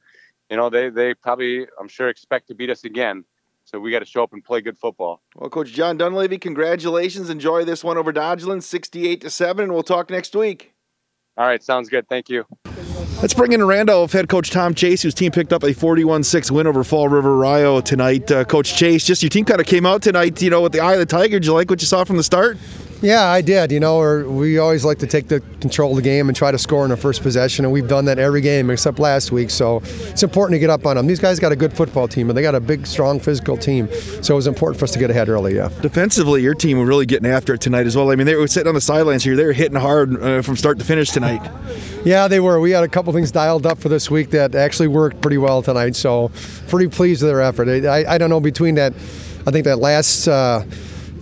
you 0.51 0.57
know 0.57 0.71
they 0.71 0.91
they 0.91 1.15
probably 1.15 1.67
I'm 1.81 1.89
sure 1.89 2.09
expect 2.09 2.49
to 2.49 2.55
beat 2.55 2.71
us 2.71 2.85
again. 2.85 3.25
So 3.65 3.79
we 3.79 3.93
got 3.93 4.01
to 4.01 4.05
show 4.05 4.25
up 4.25 4.33
and 4.33 4.45
play 4.45 4.61
good 4.61 4.77
football. 4.77 5.23
Well, 5.37 5.49
Coach 5.49 5.73
John 5.73 5.97
Dunleavy, 5.97 6.37
congratulations. 6.39 7.31
Enjoy 7.31 7.65
this 7.65 7.85
one 7.85 7.97
over 7.97 8.13
Dodgeland, 8.13 8.65
68 8.65 9.21
to 9.21 9.31
seven, 9.31 9.65
and 9.65 9.73
we'll 9.73 9.85
talk 9.85 10.11
next 10.11 10.35
week. 10.35 10.75
All 11.37 11.47
right, 11.47 11.63
sounds 11.63 11.89
good. 11.89 12.09
Thank 12.09 12.29
you. 12.29 12.45
Let's 13.23 13.35
bring 13.35 13.53
in 13.53 13.65
Randolph 13.65 14.13
head 14.13 14.29
coach 14.29 14.51
Tom 14.51 14.75
Chase, 14.75 15.01
whose 15.01 15.15
team 15.15 15.31
picked 15.31 15.53
up 15.53 15.63
a 15.63 15.69
41-6 15.69 16.51
win 16.51 16.67
over 16.67 16.83
Fall 16.83 17.09
River 17.09 17.39
Rio 17.39 17.81
tonight. 17.81 18.31
Uh, 18.31 18.45
coach 18.45 18.75
Chase, 18.75 19.07
just 19.07 19.23
your 19.23 19.31
team 19.31 19.45
kind 19.45 19.61
of 19.61 19.67
came 19.67 19.87
out 19.87 20.03
tonight, 20.03 20.43
you 20.43 20.51
know, 20.51 20.61
with 20.61 20.73
the 20.73 20.81
eye 20.81 20.95
of 20.95 20.99
the 20.99 21.07
tiger. 21.07 21.39
Did 21.39 21.47
you 21.47 21.55
like 21.55 21.71
what 21.71 21.81
you 21.81 21.87
saw 21.87 22.03
from 22.03 22.17
the 22.17 22.25
start? 22.25 22.59
Yeah, 23.03 23.25
I 23.25 23.41
did. 23.41 23.73
You 23.73 23.81
know, 23.81 23.99
or 23.99 24.29
we 24.31 24.59
always 24.59 24.85
like 24.85 24.99
to 24.99 25.09
take 25.09 25.27
the 25.27 25.41
control 25.61 25.91
of 25.91 25.97
the 25.97 26.03
game 26.03 26.29
and 26.29 26.37
try 26.37 26.53
to 26.53 26.59
score 26.59 26.85
in 26.85 26.91
the 26.91 26.97
first 26.97 27.21
possession, 27.23 27.65
and 27.65 27.73
we've 27.73 27.89
done 27.89 28.05
that 28.05 28.21
every 28.21 28.41
game 28.41 28.71
except 28.71 29.01
last 29.01 29.33
week. 29.33 29.51
So 29.51 29.79
it's 29.85 30.23
important 30.23 30.55
to 30.55 30.61
get 30.61 30.71
up 30.71 30.87
on 30.87 30.97
them. 30.97 31.09
These 31.09 31.19
guys 31.19 31.41
got 31.41 31.51
a 31.51 31.57
good 31.57 31.73
football 31.73 32.07
team, 32.07 32.31
and 32.31 32.39
they 32.39 32.43
got 32.43 32.55
a 32.55 32.61
big, 32.61 32.87
strong, 32.87 33.19
physical 33.19 33.57
team. 33.57 33.89
So 34.23 34.35
it 34.35 34.37
was 34.37 34.47
important 34.47 34.79
for 34.79 34.85
us 34.85 34.93
to 34.93 35.01
get 35.01 35.11
ahead 35.11 35.29
early. 35.29 35.57
Yeah. 35.57 35.69
Defensively, 35.81 36.43
your 36.43 36.55
team 36.55 36.79
were 36.79 36.87
really 36.87 37.05
getting 37.05 37.29
after 37.29 37.55
it 37.55 37.61
tonight 37.61 37.87
as 37.87 37.97
well. 37.97 38.13
I 38.13 38.15
mean, 38.15 38.27
they 38.27 38.37
were 38.37 38.47
sitting 38.47 38.69
on 38.69 38.75
the 38.75 38.81
sidelines 38.81 39.25
here. 39.25 39.35
They 39.35 39.47
were 39.47 39.53
hitting 39.53 39.77
hard 39.77 40.23
uh, 40.23 40.43
from 40.43 40.57
start 40.57 40.79
to 40.79 40.85
finish 40.85 41.11
tonight. 41.11 41.43
Yeah, 42.05 42.27
they 42.27 42.41
were. 42.41 42.59
We 42.59 42.73
had 42.73 42.83
a 42.83 42.89
couple 42.89 43.13
things 43.13 43.31
dialed 43.31 43.65
up 43.65 43.79
for 43.79 43.89
this 43.89 44.11
week 44.11 44.31
that 44.31 44.57
actually 44.57 44.89
worked 44.89 45.21
pretty 45.21 45.39
well 45.39 45.63
tonight. 45.63 45.95
So 45.95 46.33
pretty 46.67 46.89
pleased 46.89 47.23
with 47.23 47.31
their 47.31 47.41
effort. 47.41 47.69
I, 47.69 48.15
I 48.15 48.19
don't 48.19 48.29
know 48.29 48.41
between 48.41 48.75
that. 48.75 48.93
I 49.47 49.53
think 49.53 49.65
that 49.67 49.79
last. 49.79 50.27
Uh, 50.27 50.65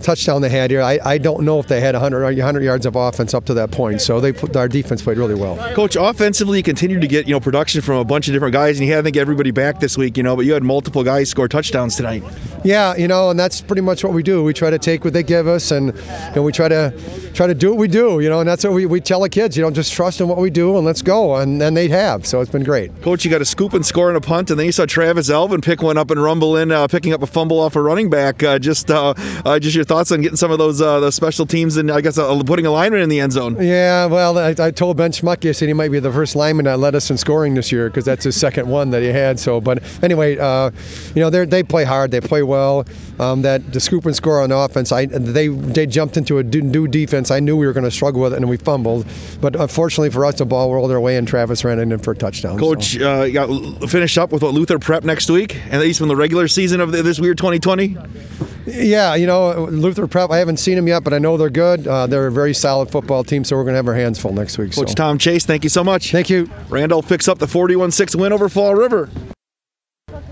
touchdown 0.01 0.41
they 0.41 0.49
had 0.49 0.71
here. 0.71 0.81
I, 0.81 0.99
I 1.03 1.17
don't 1.17 1.43
know 1.43 1.59
if 1.59 1.67
they 1.67 1.79
had 1.79 1.95
100, 1.95 2.23
100 2.23 2.63
yards 2.63 2.85
of 2.85 2.95
offense 2.95 3.33
up 3.33 3.45
to 3.45 3.53
that 3.55 3.71
point. 3.71 4.01
So 4.01 4.19
they 4.19 4.31
put, 4.31 4.55
our 4.55 4.67
defense 4.67 5.01
played 5.01 5.17
really 5.17 5.35
well. 5.35 5.57
Coach, 5.73 5.95
offensively, 5.99 6.59
you 6.59 6.63
continued 6.63 7.01
to 7.01 7.07
get 7.07 7.27
you 7.27 7.33
know 7.33 7.39
production 7.39 7.81
from 7.81 7.97
a 7.97 8.05
bunch 8.05 8.27
of 8.27 8.33
different 8.33 8.53
guys, 8.53 8.79
and 8.79 8.87
you 8.87 8.93
had 8.93 9.01
I 9.01 9.03
think 9.03 9.17
everybody 9.17 9.51
back 9.51 9.79
this 9.79 9.97
week. 9.97 10.17
You 10.17 10.23
know, 10.23 10.35
but 10.35 10.45
you 10.45 10.53
had 10.53 10.63
multiple 10.63 11.03
guys 11.03 11.29
score 11.29 11.47
touchdowns 11.47 11.95
tonight. 11.95 12.23
Yeah, 12.63 12.95
you 12.95 13.07
know, 13.07 13.31
and 13.31 13.39
that's 13.39 13.61
pretty 13.61 13.81
much 13.81 14.03
what 14.03 14.13
we 14.13 14.21
do. 14.21 14.43
We 14.43 14.53
try 14.53 14.69
to 14.69 14.77
take 14.77 15.03
what 15.03 15.13
they 15.13 15.23
give 15.23 15.47
us, 15.47 15.71
and 15.71 15.87
you 15.87 16.35
know, 16.35 16.43
we 16.43 16.51
try 16.51 16.67
to 16.67 16.93
try 17.33 17.47
to 17.47 17.55
do 17.55 17.71
what 17.71 17.79
we 17.79 17.87
do. 17.87 18.19
You 18.19 18.29
know, 18.29 18.39
and 18.39 18.47
that's 18.47 18.63
what 18.63 18.73
we, 18.73 18.85
we 18.85 19.01
tell 19.01 19.21
the 19.21 19.29
kids. 19.29 19.57
You 19.57 19.63
know, 19.63 19.71
just 19.71 19.91
trust 19.91 20.21
in 20.21 20.27
what 20.27 20.37
we 20.37 20.49
do 20.49 20.77
and 20.77 20.85
let's 20.85 21.01
go. 21.01 21.35
And 21.35 21.59
then 21.59 21.73
they 21.73 21.87
have. 21.87 22.25
So 22.25 22.41
it's 22.41 22.51
been 22.51 22.63
great. 22.63 23.01
Coach, 23.01 23.25
you 23.25 23.31
got 23.31 23.41
a 23.41 23.45
scoop 23.45 23.73
and 23.73 23.85
score 23.85 24.09
and 24.09 24.17
a 24.17 24.21
punt, 24.21 24.51
and 24.51 24.59
then 24.59 24.65
you 24.65 24.71
saw 24.71 24.85
Travis 24.85 25.29
Elvin 25.29 25.61
pick 25.61 25.81
one 25.81 25.97
up 25.97 26.11
and 26.11 26.21
rumble 26.21 26.57
in, 26.57 26.71
uh, 26.71 26.87
picking 26.87 27.13
up 27.13 27.23
a 27.23 27.27
fumble 27.27 27.59
off 27.59 27.75
a 27.75 27.81
running 27.81 28.09
back. 28.09 28.43
Uh, 28.43 28.59
just 28.59 28.91
uh, 28.91 29.13
uh 29.45 29.59
just 29.59 29.75
your 29.75 29.85
thoughts 29.91 30.09
on 30.13 30.21
getting 30.21 30.37
some 30.37 30.51
of 30.51 30.57
those 30.57 30.81
uh, 30.81 31.01
the 31.01 31.11
special 31.11 31.45
teams 31.45 31.75
and 31.75 31.91
I 31.91 31.99
guess 31.99 32.17
uh, 32.17 32.41
putting 32.43 32.65
a 32.65 32.71
lineman 32.71 33.01
in 33.01 33.09
the 33.09 33.19
end 33.19 33.33
zone. 33.33 33.57
Yeah, 33.59 34.05
well, 34.05 34.37
I, 34.37 34.55
I 34.57 34.71
told 34.71 34.95
Ben 34.95 35.11
Schmuck 35.11 35.43
yesterday 35.43 35.71
he 35.71 35.73
might 35.73 35.91
be 35.91 35.99
the 35.99 36.13
first 36.13 36.33
lineman 36.33 36.63
that 36.63 36.79
led 36.79 36.95
us 36.95 37.11
in 37.11 37.17
scoring 37.17 37.55
this 37.55 37.73
year 37.73 37.89
because 37.89 38.05
that's 38.05 38.23
his 38.23 38.39
second 38.39 38.69
one 38.69 38.91
that 38.91 39.01
he 39.01 39.09
had. 39.09 39.37
So, 39.37 39.59
but 39.59 39.83
anyway, 40.01 40.37
uh, 40.37 40.71
you 41.13 41.21
know 41.21 41.29
they 41.29 41.43
they 41.43 41.61
play 41.61 41.83
hard, 41.83 42.11
they 42.11 42.21
play 42.21 42.41
well. 42.41 42.85
Um, 43.19 43.41
that 43.41 43.73
the 43.73 43.81
scoop 43.81 44.05
and 44.05 44.15
score 44.15 44.41
on 44.41 44.51
offense, 44.53 44.93
I 44.93 45.07
they 45.07 45.49
they 45.49 45.85
jumped 45.85 46.15
into 46.15 46.39
a 46.39 46.43
new 46.43 46.87
defense. 46.87 47.29
I 47.29 47.41
knew 47.41 47.57
we 47.57 47.65
were 47.65 47.73
going 47.73 47.83
to 47.83 47.91
struggle 47.91 48.21
with 48.21 48.31
it, 48.33 48.37
and 48.37 48.49
we 48.49 48.55
fumbled. 48.55 49.05
But 49.41 49.57
unfortunately 49.57 50.09
for 50.09 50.25
us, 50.25 50.37
the 50.37 50.45
ball 50.45 50.73
rolled 50.73 50.91
our 50.91 51.01
way, 51.01 51.17
and 51.17 51.27
Travis 51.27 51.65
ran 51.65 51.79
it 51.79 51.83
in 51.83 51.99
for 51.99 52.11
a 52.11 52.15
touchdown. 52.15 52.57
Coach, 52.57 52.93
so. 52.97 53.23
uh, 53.23 53.27
got 53.29 53.89
finish 53.89 54.17
up 54.17 54.31
with 54.31 54.41
what 54.41 54.53
Luther 54.53 54.79
Prep 54.79 55.03
next 55.03 55.29
week, 55.29 55.57
and 55.65 55.73
at 55.73 55.81
least 55.81 55.99
from 55.99 56.07
the 56.07 56.15
regular 56.15 56.47
season 56.47 56.79
of 56.79 56.93
this 56.93 57.19
weird 57.19 57.37
2020. 57.37 57.97
Yeah, 58.65 59.15
you 59.15 59.25
know 59.25 59.65
Luther 59.81 60.07
Prep. 60.07 60.29
I 60.31 60.37
haven't 60.37 60.57
seen 60.57 60.75
them 60.75 60.87
yet, 60.87 61.03
but 61.03 61.13
I 61.13 61.19
know 61.19 61.37
they're 61.37 61.49
good. 61.49 61.87
Uh, 61.87 62.07
they're 62.07 62.27
a 62.27 62.31
very 62.31 62.53
solid 62.53 62.89
football 62.89 63.23
team, 63.23 63.43
so 63.43 63.55
we're 63.55 63.63
going 63.63 63.73
to 63.73 63.77
have 63.77 63.87
our 63.87 63.95
hands 63.95 64.19
full 64.19 64.33
next 64.33 64.57
week. 64.57 64.73
Coach 64.73 64.89
so. 64.89 64.93
Tom 64.93 65.17
Chase, 65.17 65.45
thank 65.45 65.63
you 65.63 65.69
so 65.69 65.83
much. 65.83 66.11
Thank 66.11 66.29
you. 66.29 66.49
Randall 66.69 67.01
picks 67.01 67.27
up 67.27 67.39
the 67.39 67.45
41-6 67.45 68.15
win 68.15 68.33
over 68.33 68.49
Fall 68.49 68.75
River. 68.75 69.09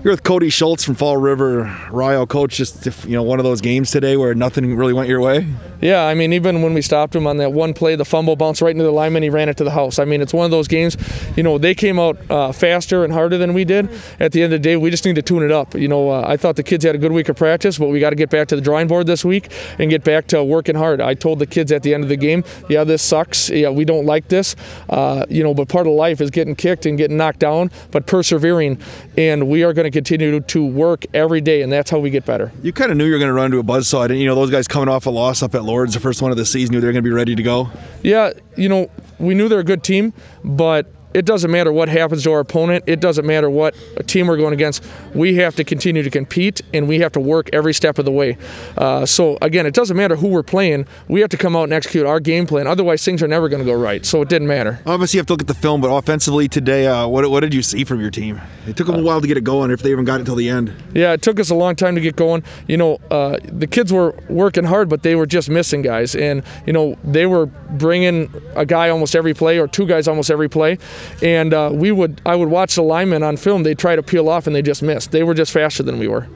You're 0.02 0.14
with 0.14 0.22
Cody 0.22 0.48
Schultz 0.48 0.82
from 0.82 0.94
Fall 0.94 1.18
River. 1.18 1.76
Rio 1.92 2.24
coach, 2.24 2.56
just 2.56 3.04
you 3.04 3.12
know, 3.12 3.22
one 3.22 3.38
of 3.38 3.44
those 3.44 3.60
games 3.60 3.90
today 3.90 4.16
where 4.16 4.34
nothing 4.34 4.74
really 4.74 4.94
went 4.94 5.10
your 5.10 5.20
way. 5.20 5.46
Yeah, 5.82 6.04
I 6.04 6.14
mean, 6.14 6.32
even 6.32 6.62
when 6.62 6.72
we 6.72 6.80
stopped 6.80 7.14
him 7.14 7.26
on 7.26 7.36
that 7.36 7.52
one 7.52 7.74
play, 7.74 7.96
the 7.96 8.04
fumble 8.06 8.34
bounced 8.34 8.62
right 8.62 8.70
into 8.70 8.84
the 8.84 8.92
lineman, 8.92 9.22
he 9.22 9.28
ran 9.28 9.50
it 9.50 9.58
to 9.58 9.64
the 9.64 9.70
house. 9.70 9.98
I 9.98 10.06
mean, 10.06 10.22
it's 10.22 10.32
one 10.32 10.46
of 10.46 10.50
those 10.50 10.68
games. 10.68 10.96
You 11.36 11.42
know, 11.42 11.58
they 11.58 11.74
came 11.74 11.98
out 11.98 12.18
uh, 12.30 12.50
faster 12.50 13.04
and 13.04 13.12
harder 13.12 13.36
than 13.36 13.52
we 13.52 13.66
did. 13.66 13.90
At 14.20 14.32
the 14.32 14.42
end 14.42 14.54
of 14.54 14.62
the 14.62 14.68
day, 14.68 14.78
we 14.78 14.90
just 14.90 15.04
need 15.04 15.16
to 15.16 15.22
tune 15.22 15.42
it 15.42 15.50
up. 15.50 15.74
You 15.74 15.88
know, 15.88 16.08
uh, 16.08 16.24
I 16.26 16.38
thought 16.38 16.56
the 16.56 16.62
kids 16.62 16.82
had 16.82 16.94
a 16.94 16.98
good 16.98 17.12
week 17.12 17.28
of 17.28 17.36
practice, 17.36 17.76
but 17.76 17.88
we 17.88 18.00
got 18.00 18.10
to 18.10 18.16
get 18.16 18.30
back 18.30 18.48
to 18.48 18.56
the 18.56 18.62
drawing 18.62 18.88
board 18.88 19.06
this 19.06 19.22
week 19.22 19.52
and 19.78 19.90
get 19.90 20.02
back 20.02 20.28
to 20.28 20.42
working 20.42 20.76
hard. 20.76 21.02
I 21.02 21.12
told 21.12 21.38
the 21.38 21.46
kids 21.46 21.72
at 21.72 21.82
the 21.82 21.92
end 21.92 22.04
of 22.04 22.08
the 22.08 22.16
game, 22.16 22.42
yeah, 22.70 22.84
this 22.84 23.02
sucks. 23.02 23.50
Yeah, 23.50 23.68
we 23.68 23.84
don't 23.84 24.06
like 24.06 24.28
this. 24.28 24.56
Uh, 24.88 25.26
you 25.28 25.42
know, 25.42 25.52
but 25.52 25.68
part 25.68 25.86
of 25.86 25.92
life 25.92 26.22
is 26.22 26.30
getting 26.30 26.56
kicked 26.56 26.86
and 26.86 26.96
getting 26.96 27.18
knocked 27.18 27.40
down, 27.40 27.70
but 27.90 28.06
persevering, 28.06 28.80
and 29.18 29.46
we 29.46 29.62
are 29.62 29.74
going 29.74 29.84
to 29.84 29.89
continue 29.90 30.40
to 30.40 30.66
work 30.66 31.04
every 31.14 31.40
day, 31.40 31.62
and 31.62 31.72
that's 31.72 31.90
how 31.90 31.98
we 31.98 32.10
get 32.10 32.24
better. 32.24 32.52
You 32.62 32.72
kind 32.72 32.90
of 32.90 32.96
knew 32.96 33.06
you 33.06 33.12
were 33.12 33.18
going 33.18 33.28
to 33.28 33.34
run 33.34 33.46
into 33.46 33.58
a 33.58 33.62
buzzsaw, 33.62 34.02
didn't 34.02 34.18
you? 34.18 34.26
know, 34.26 34.34
those 34.34 34.50
guys 34.50 34.68
coming 34.68 34.88
off 34.88 35.06
a 35.06 35.10
loss 35.10 35.42
up 35.42 35.54
at 35.54 35.64
Lourdes, 35.64 35.94
the 35.94 36.00
first 36.00 36.22
one 36.22 36.30
of 36.30 36.36
the 36.36 36.46
season, 36.46 36.74
knew 36.74 36.80
they 36.80 36.86
were 36.86 36.92
going 36.92 37.04
to 37.04 37.08
be 37.08 37.14
ready 37.14 37.34
to 37.34 37.42
go. 37.42 37.68
Yeah, 38.02 38.32
you 38.56 38.68
know, 38.68 38.90
we 39.18 39.34
knew 39.34 39.48
they're 39.48 39.60
a 39.60 39.64
good 39.64 39.82
team, 39.82 40.12
but 40.44 40.86
it 41.14 41.24
doesn't 41.24 41.50
matter 41.50 41.72
what 41.72 41.88
happens 41.88 42.24
to 42.24 42.32
our 42.32 42.40
opponent. 42.40 42.84
It 42.86 43.00
doesn't 43.00 43.26
matter 43.26 43.50
what 43.50 43.74
team 44.06 44.26
we're 44.26 44.36
going 44.36 44.52
against. 44.52 44.84
We 45.14 45.34
have 45.36 45.56
to 45.56 45.64
continue 45.64 46.02
to 46.02 46.10
compete, 46.10 46.60
and 46.72 46.88
we 46.88 46.98
have 47.00 47.12
to 47.12 47.20
work 47.20 47.50
every 47.52 47.74
step 47.74 47.98
of 47.98 48.04
the 48.04 48.10
way. 48.10 48.36
Uh, 48.76 49.06
so 49.06 49.38
again, 49.42 49.66
it 49.66 49.74
doesn't 49.74 49.96
matter 49.96 50.16
who 50.16 50.28
we're 50.28 50.42
playing. 50.42 50.86
We 51.08 51.20
have 51.20 51.30
to 51.30 51.36
come 51.36 51.56
out 51.56 51.64
and 51.64 51.72
execute 51.72 52.06
our 52.06 52.20
game 52.20 52.46
plan. 52.46 52.66
Otherwise, 52.66 53.04
things 53.04 53.22
are 53.22 53.28
never 53.28 53.48
going 53.48 53.60
to 53.60 53.66
go 53.66 53.78
right. 53.78 54.04
So 54.04 54.22
it 54.22 54.28
didn't 54.28 54.48
matter. 54.48 54.80
Obviously, 54.86 55.18
you 55.18 55.20
have 55.20 55.26
to 55.26 55.32
look 55.32 55.40
at 55.40 55.48
the 55.48 55.54
film, 55.54 55.80
but 55.80 55.88
offensively 55.88 56.48
today, 56.48 56.86
uh, 56.86 57.06
what, 57.06 57.28
what 57.30 57.40
did 57.40 57.54
you 57.54 57.62
see 57.62 57.84
from 57.84 58.00
your 58.00 58.10
team? 58.10 58.40
It 58.66 58.76
took 58.76 58.86
them 58.86 58.96
a 58.96 59.02
while 59.02 59.20
to 59.20 59.26
get 59.26 59.36
it 59.36 59.44
going, 59.44 59.70
if 59.70 59.82
they 59.82 59.90
even 59.90 60.04
got 60.04 60.16
it 60.16 60.20
until 60.20 60.36
the 60.36 60.48
end. 60.48 60.72
Yeah, 60.94 61.12
it 61.12 61.22
took 61.22 61.40
us 61.40 61.50
a 61.50 61.54
long 61.54 61.76
time 61.76 61.94
to 61.94 62.00
get 62.00 62.16
going. 62.16 62.44
You 62.68 62.76
know, 62.76 63.00
uh, 63.10 63.38
the 63.44 63.66
kids 63.66 63.92
were 63.92 64.14
working 64.28 64.64
hard, 64.64 64.88
but 64.88 65.02
they 65.02 65.14
were 65.14 65.26
just 65.26 65.50
missing 65.50 65.82
guys, 65.82 66.14
and 66.14 66.42
you 66.66 66.72
know 66.72 66.96
they 67.04 67.26
were 67.26 67.46
bringing 67.46 68.32
a 68.54 68.66
guy 68.66 68.88
almost 68.88 69.14
every 69.16 69.34
play 69.34 69.58
or 69.58 69.66
two 69.66 69.86
guys 69.86 70.08
almost 70.08 70.30
every 70.30 70.48
play, 70.48 70.78
and 71.22 71.54
uh, 71.54 71.70
we 71.72 71.92
would 71.92 72.20
I 72.26 72.34
would 72.36 72.48
watch 72.48 72.74
the 72.74 72.82
linemen 72.82 73.22
on 73.22 73.36
film. 73.36 73.62
They 73.62 73.74
try 73.74 73.96
to 73.96 74.02
peel 74.02 74.28
off 74.28 74.46
and 74.46 74.54
they 74.54 74.62
just 74.62 74.82
missed. 74.82 75.10
They 75.12 75.22
were 75.22 75.34
just 75.34 75.52
faster 75.52 75.82
than 75.82 75.98
we 75.98 76.08
were. 76.08 76.26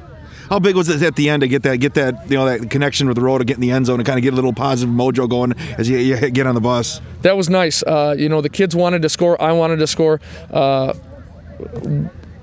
How 0.51 0.59
big 0.59 0.77
was 0.77 0.89
it 0.91 1.03
at 1.03 1.17
the 1.17 1.31
end 1.31 1.41
to 1.41 1.49
get 1.49 1.63
that 1.63 1.79
get 1.79 1.95
that 1.95 2.31
you 2.31 2.37
know 2.37 2.45
that 2.45 2.71
connection 2.71 3.09
with 3.09 3.17
the 3.17 3.23
road 3.23 3.39
to 3.39 3.45
get 3.45 3.57
in 3.57 3.61
the 3.61 3.71
end 3.71 3.87
zone 3.87 3.99
and 3.99 4.07
kind 4.07 4.19
of 4.19 4.23
get 4.23 4.33
a 4.33 4.37
little 4.37 4.53
positive 4.53 4.95
mojo 4.95 5.29
going 5.29 5.55
as 5.79 5.89
you, 5.89 5.99
you 5.99 6.31
get 6.31 6.47
on 6.47 6.55
the 6.55 6.61
bus? 6.61 7.01
That 7.23 7.37
was 7.37 7.49
nice. 7.49 7.83
Uh, 7.83 8.15
you 8.19 8.29
know 8.29 8.41
the 8.41 8.51
kids 8.51 8.77
wanted 8.77 9.03
to 9.03 9.09
score. 9.09 9.41
I 9.41 9.53
wanted 9.53 9.79
to 9.79 9.87
score. 9.87 10.21
Uh, 10.51 10.95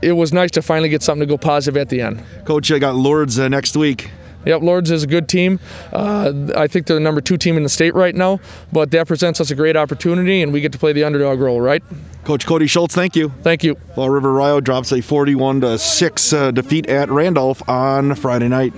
it 0.01 0.13
was 0.13 0.33
nice 0.33 0.51
to 0.51 0.61
finally 0.61 0.89
get 0.89 1.03
something 1.03 1.27
to 1.27 1.31
go 1.31 1.37
positive 1.37 1.77
at 1.77 1.89
the 1.89 2.01
end. 2.01 2.23
Coach, 2.45 2.71
I 2.71 2.79
got 2.79 2.95
Lourdes 2.95 3.39
uh, 3.39 3.47
next 3.49 3.75
week. 3.75 4.09
Yep, 4.45 4.61
Lourdes 4.61 4.91
is 4.91 5.03
a 5.03 5.07
good 5.07 5.27
team. 5.27 5.59
Uh, 5.93 6.33
I 6.55 6.67
think 6.67 6.87
they're 6.87 6.95
the 6.95 7.01
number 7.01 7.21
two 7.21 7.37
team 7.37 7.57
in 7.57 7.63
the 7.63 7.69
state 7.69 7.93
right 7.93 8.15
now, 8.15 8.39
but 8.71 8.91
that 8.91 9.07
presents 9.07 9.39
us 9.39 9.51
a 9.51 9.55
great 9.55 9.77
opportunity, 9.77 10.41
and 10.41 10.51
we 10.51 10.61
get 10.61 10.71
to 10.71 10.77
play 10.77 10.93
the 10.93 11.03
underdog 11.03 11.39
role, 11.39 11.61
right? 11.61 11.83
Coach 12.23 12.45
Cody 12.45 12.67
Schultz, 12.67 12.95
thank 12.95 13.15
you. 13.15 13.29
Thank 13.41 13.63
you. 13.63 13.75
Fall 13.95 14.09
River 14.09 14.33
Rio 14.33 14.61
drops 14.61 14.91
a 14.91 15.01
41 15.01 15.61
to 15.61 15.77
6 15.77 16.33
uh, 16.33 16.51
defeat 16.51 16.87
at 16.87 17.09
Randolph 17.09 17.67
on 17.67 18.15
Friday 18.15 18.47
night. 18.47 18.73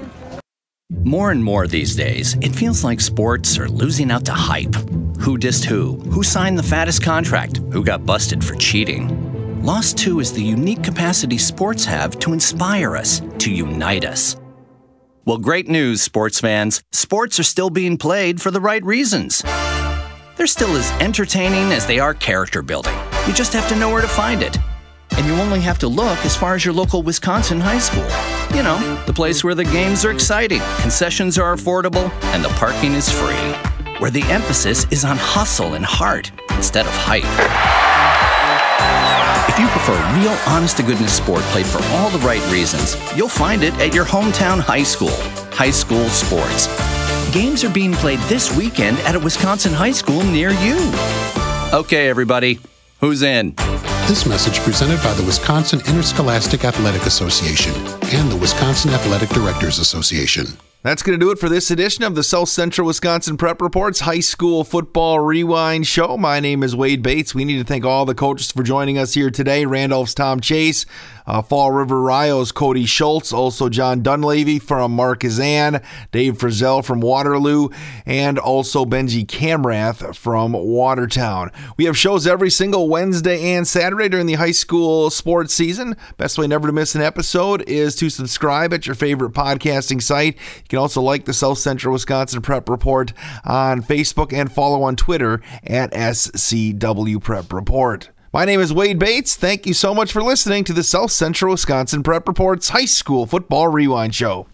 More 1.02 1.32
and 1.32 1.44
more 1.44 1.66
these 1.68 1.96
days, 1.96 2.36
it 2.42 2.54
feels 2.56 2.84
like 2.84 3.02
sports 3.02 3.58
are 3.58 3.68
losing 3.68 4.12
out 4.12 4.26
to 4.26 4.34
hype. 4.34 4.76
Who 5.20 5.38
dissed 5.38 5.64
who? 5.64 5.98
Who 6.12 6.24
signed 6.24 6.58
the 6.58 6.64
fattest 6.64 7.02
contract? 7.02 7.58
Who 7.72 7.84
got 7.84 8.06
busted 8.06 8.44
for 8.44 8.56
cheating? 8.56 9.64
Lost 9.64 9.98
2 9.98 10.20
is 10.20 10.34
the 10.34 10.44
unique 10.44 10.84
capacity 10.84 11.38
sports 11.38 11.86
have 11.86 12.20
to 12.20 12.34
inspire 12.34 12.96
us, 12.96 13.22
to 13.40 13.52
unite 13.52 14.06
us. 14.06 14.36
Well, 15.26 15.38
great 15.38 15.70
news, 15.70 16.02
sports 16.02 16.42
fans. 16.42 16.84
Sports 16.92 17.40
are 17.40 17.44
still 17.44 17.70
being 17.70 17.98
played 17.98 18.42
for 18.42 18.52
the 18.52 18.60
right 18.60 18.84
reasons. 18.84 19.42
They're 20.36 20.48
still 20.48 20.76
as 20.76 20.92
entertaining 21.02 21.72
as 21.72 21.86
they 21.86 21.98
are 21.98 22.14
character 22.14 22.62
building. 22.62 22.94
You 23.26 23.32
just 23.32 23.54
have 23.54 23.70
to 23.70 23.76
know 23.78 23.90
where 23.90 24.02
to 24.02 24.08
find 24.08 24.44
it. 24.44 24.58
And 25.12 25.26
you 25.26 25.34
only 25.36 25.62
have 25.62 25.80
to 25.80 25.88
look 25.88 26.18
as 26.26 26.36
far 26.36 26.56
as 26.56 26.66
your 26.66 26.74
local 26.74 27.04
Wisconsin 27.04 27.62
high 27.62 27.80
school. 27.80 28.04
You 28.54 28.64
know, 28.64 29.02
the 29.06 29.14
place 29.14 29.46
where 29.46 29.56
the 29.56 29.64
games 29.64 30.04
are 30.04 30.12
exciting, 30.12 30.60
concessions 30.82 31.38
are 31.38 31.56
affordable, 31.56 32.12
and 32.34 32.44
the 32.44 32.50
parking 32.50 32.92
is 32.92 33.10
free. 33.10 33.54
Where 34.00 34.12
the 34.12 34.24
emphasis 34.24 34.86
is 34.92 35.06
on 35.06 35.16
hustle 35.16 35.76
and 35.76 35.86
heart 35.86 36.34
instead 36.50 36.86
of 36.86 36.92
hype. 36.94 37.93
If 39.54 39.60
you 39.60 39.68
prefer 39.68 40.20
real, 40.20 40.36
honest 40.48 40.78
to 40.78 40.84
goodness 40.84 41.16
sport 41.16 41.42
played 41.52 41.68
for 41.68 41.78
all 41.94 42.10
the 42.10 42.18
right 42.26 42.42
reasons, 42.52 42.98
you'll 43.16 43.30
find 43.30 43.62
it 43.62 43.72
at 43.76 43.94
your 43.94 44.04
hometown 44.04 44.60
high 44.60 44.82
school. 44.82 45.16
High 45.52 45.70
school 45.70 46.10
sports. 46.10 46.66
Games 47.32 47.64
are 47.64 47.70
being 47.70 47.94
played 47.94 48.18
this 48.22 48.52
weekend 48.58 48.98
at 49.02 49.14
a 49.14 49.20
Wisconsin 49.20 49.72
high 49.72 49.92
school 49.92 50.24
near 50.24 50.50
you. 50.50 50.80
Okay, 51.72 52.10
everybody, 52.10 52.62
who's 53.00 53.22
in? 53.22 53.54
This 54.08 54.26
message 54.26 54.58
presented 54.62 54.98
by 55.04 55.14
the 55.14 55.24
Wisconsin 55.24 55.82
Interscholastic 55.82 56.66
Athletic 56.66 57.04
Association 57.04 57.76
and 58.12 58.32
the 58.32 58.38
Wisconsin 58.38 58.90
Athletic 58.90 59.30
Directors 59.30 59.78
Association. 59.78 60.48
That's 60.84 61.02
going 61.02 61.18
to 61.18 61.26
do 61.26 61.32
it 61.32 61.40
for 61.40 61.48
this 61.48 61.72
edition 61.72 62.04
of 62.04 62.14
the 62.14 62.24
South 62.24 62.50
Central 62.50 62.88
Wisconsin 62.88 63.38
Prep 63.38 63.62
Reports 63.62 64.02
High 64.02 64.20
School 64.20 64.66
Football 64.66 65.22
Rewind 65.22 65.88
Show. 65.88 66.18
My 66.18 66.42
name 66.42 66.62
is 66.62 66.76
Wade 66.76 67.02
Bates. 67.02 67.34
We 67.34 67.46
need 67.46 67.60
to 67.60 67.64
thank 67.64 67.86
all 67.86 68.04
the 68.04 68.14
coaches 68.14 68.52
for 68.52 68.64
joining 68.64 68.98
us 68.98 69.14
here 69.14 69.30
today. 69.30 69.66
Randolph's 69.66 70.14
Tom 70.14 70.42
Chase, 70.42 70.86
uh, 71.26 71.42
Fall 71.42 71.72
River 71.72 72.02
Rio's 72.02 72.52
Cody 72.52 72.86
Schultz, 72.86 73.32
also 73.32 73.70
John 73.70 74.04
Dunleavy 74.04 74.60
from 74.60 74.98
Markesan, 74.98 75.82
Dave 76.12 76.38
Frizzell 76.38 76.84
from 76.84 77.00
Waterloo, 77.00 77.70
and 78.06 78.38
also 78.38 78.84
Benji 78.84 79.26
Camrath 79.26 80.14
from 80.18 80.52
Watertown. 80.52 81.50
We 81.78 81.86
have 81.86 81.98
shows 81.98 82.28
every 82.28 82.50
single 82.50 82.90
Wednesday 82.90 83.54
and 83.54 83.66
Saturday 83.66 84.10
during 84.10 84.26
the 84.26 84.34
high 84.34 84.52
school 84.52 85.10
sports 85.10 85.54
season. 85.54 85.96
Best 86.18 86.38
way 86.38 86.46
never 86.46 86.68
to 86.68 86.74
miss 86.74 86.94
an 86.94 87.02
episode 87.02 87.62
is 87.70 87.96
to 87.96 88.10
subscribe 88.10 88.74
at 88.74 88.86
your 88.86 88.96
favorite 88.96 89.32
podcasting 89.32 90.02
site. 90.02 90.38
You 90.73 90.73
can 90.74 90.80
also 90.80 91.04
like 91.04 91.26
the 91.26 91.34
South 91.34 91.60
Central 91.60 91.94
Wisconsin 91.94 92.42
Prep 92.42 92.68
Report 92.68 93.14
on 93.46 93.84
Facebook 93.84 94.34
and 94.34 94.52
follow 94.52 94.82
on 94.82 94.96
Twitter 94.96 95.40
at 95.64 95.92
SCW 95.92 97.22
Prep 97.22 97.54
Report. 97.54 98.10
My 98.34 98.44
name 98.44 98.60
is 98.60 98.74
Wade 98.74 98.98
Bates. 98.98 99.36
Thank 99.36 99.68
you 99.68 99.76
so 99.76 99.94
much 99.94 100.12
for 100.12 100.24
listening 100.24 100.64
to 100.64 100.74
the 100.74 100.82
South 100.82 101.12
Central 101.12 101.52
Wisconsin 101.52 102.02
Prep 102.02 102.28
Reports 102.28 102.70
High 102.70 102.86
School 102.86 103.28
Football 103.28 103.68
Rewind 103.68 104.16
Show. 104.16 104.48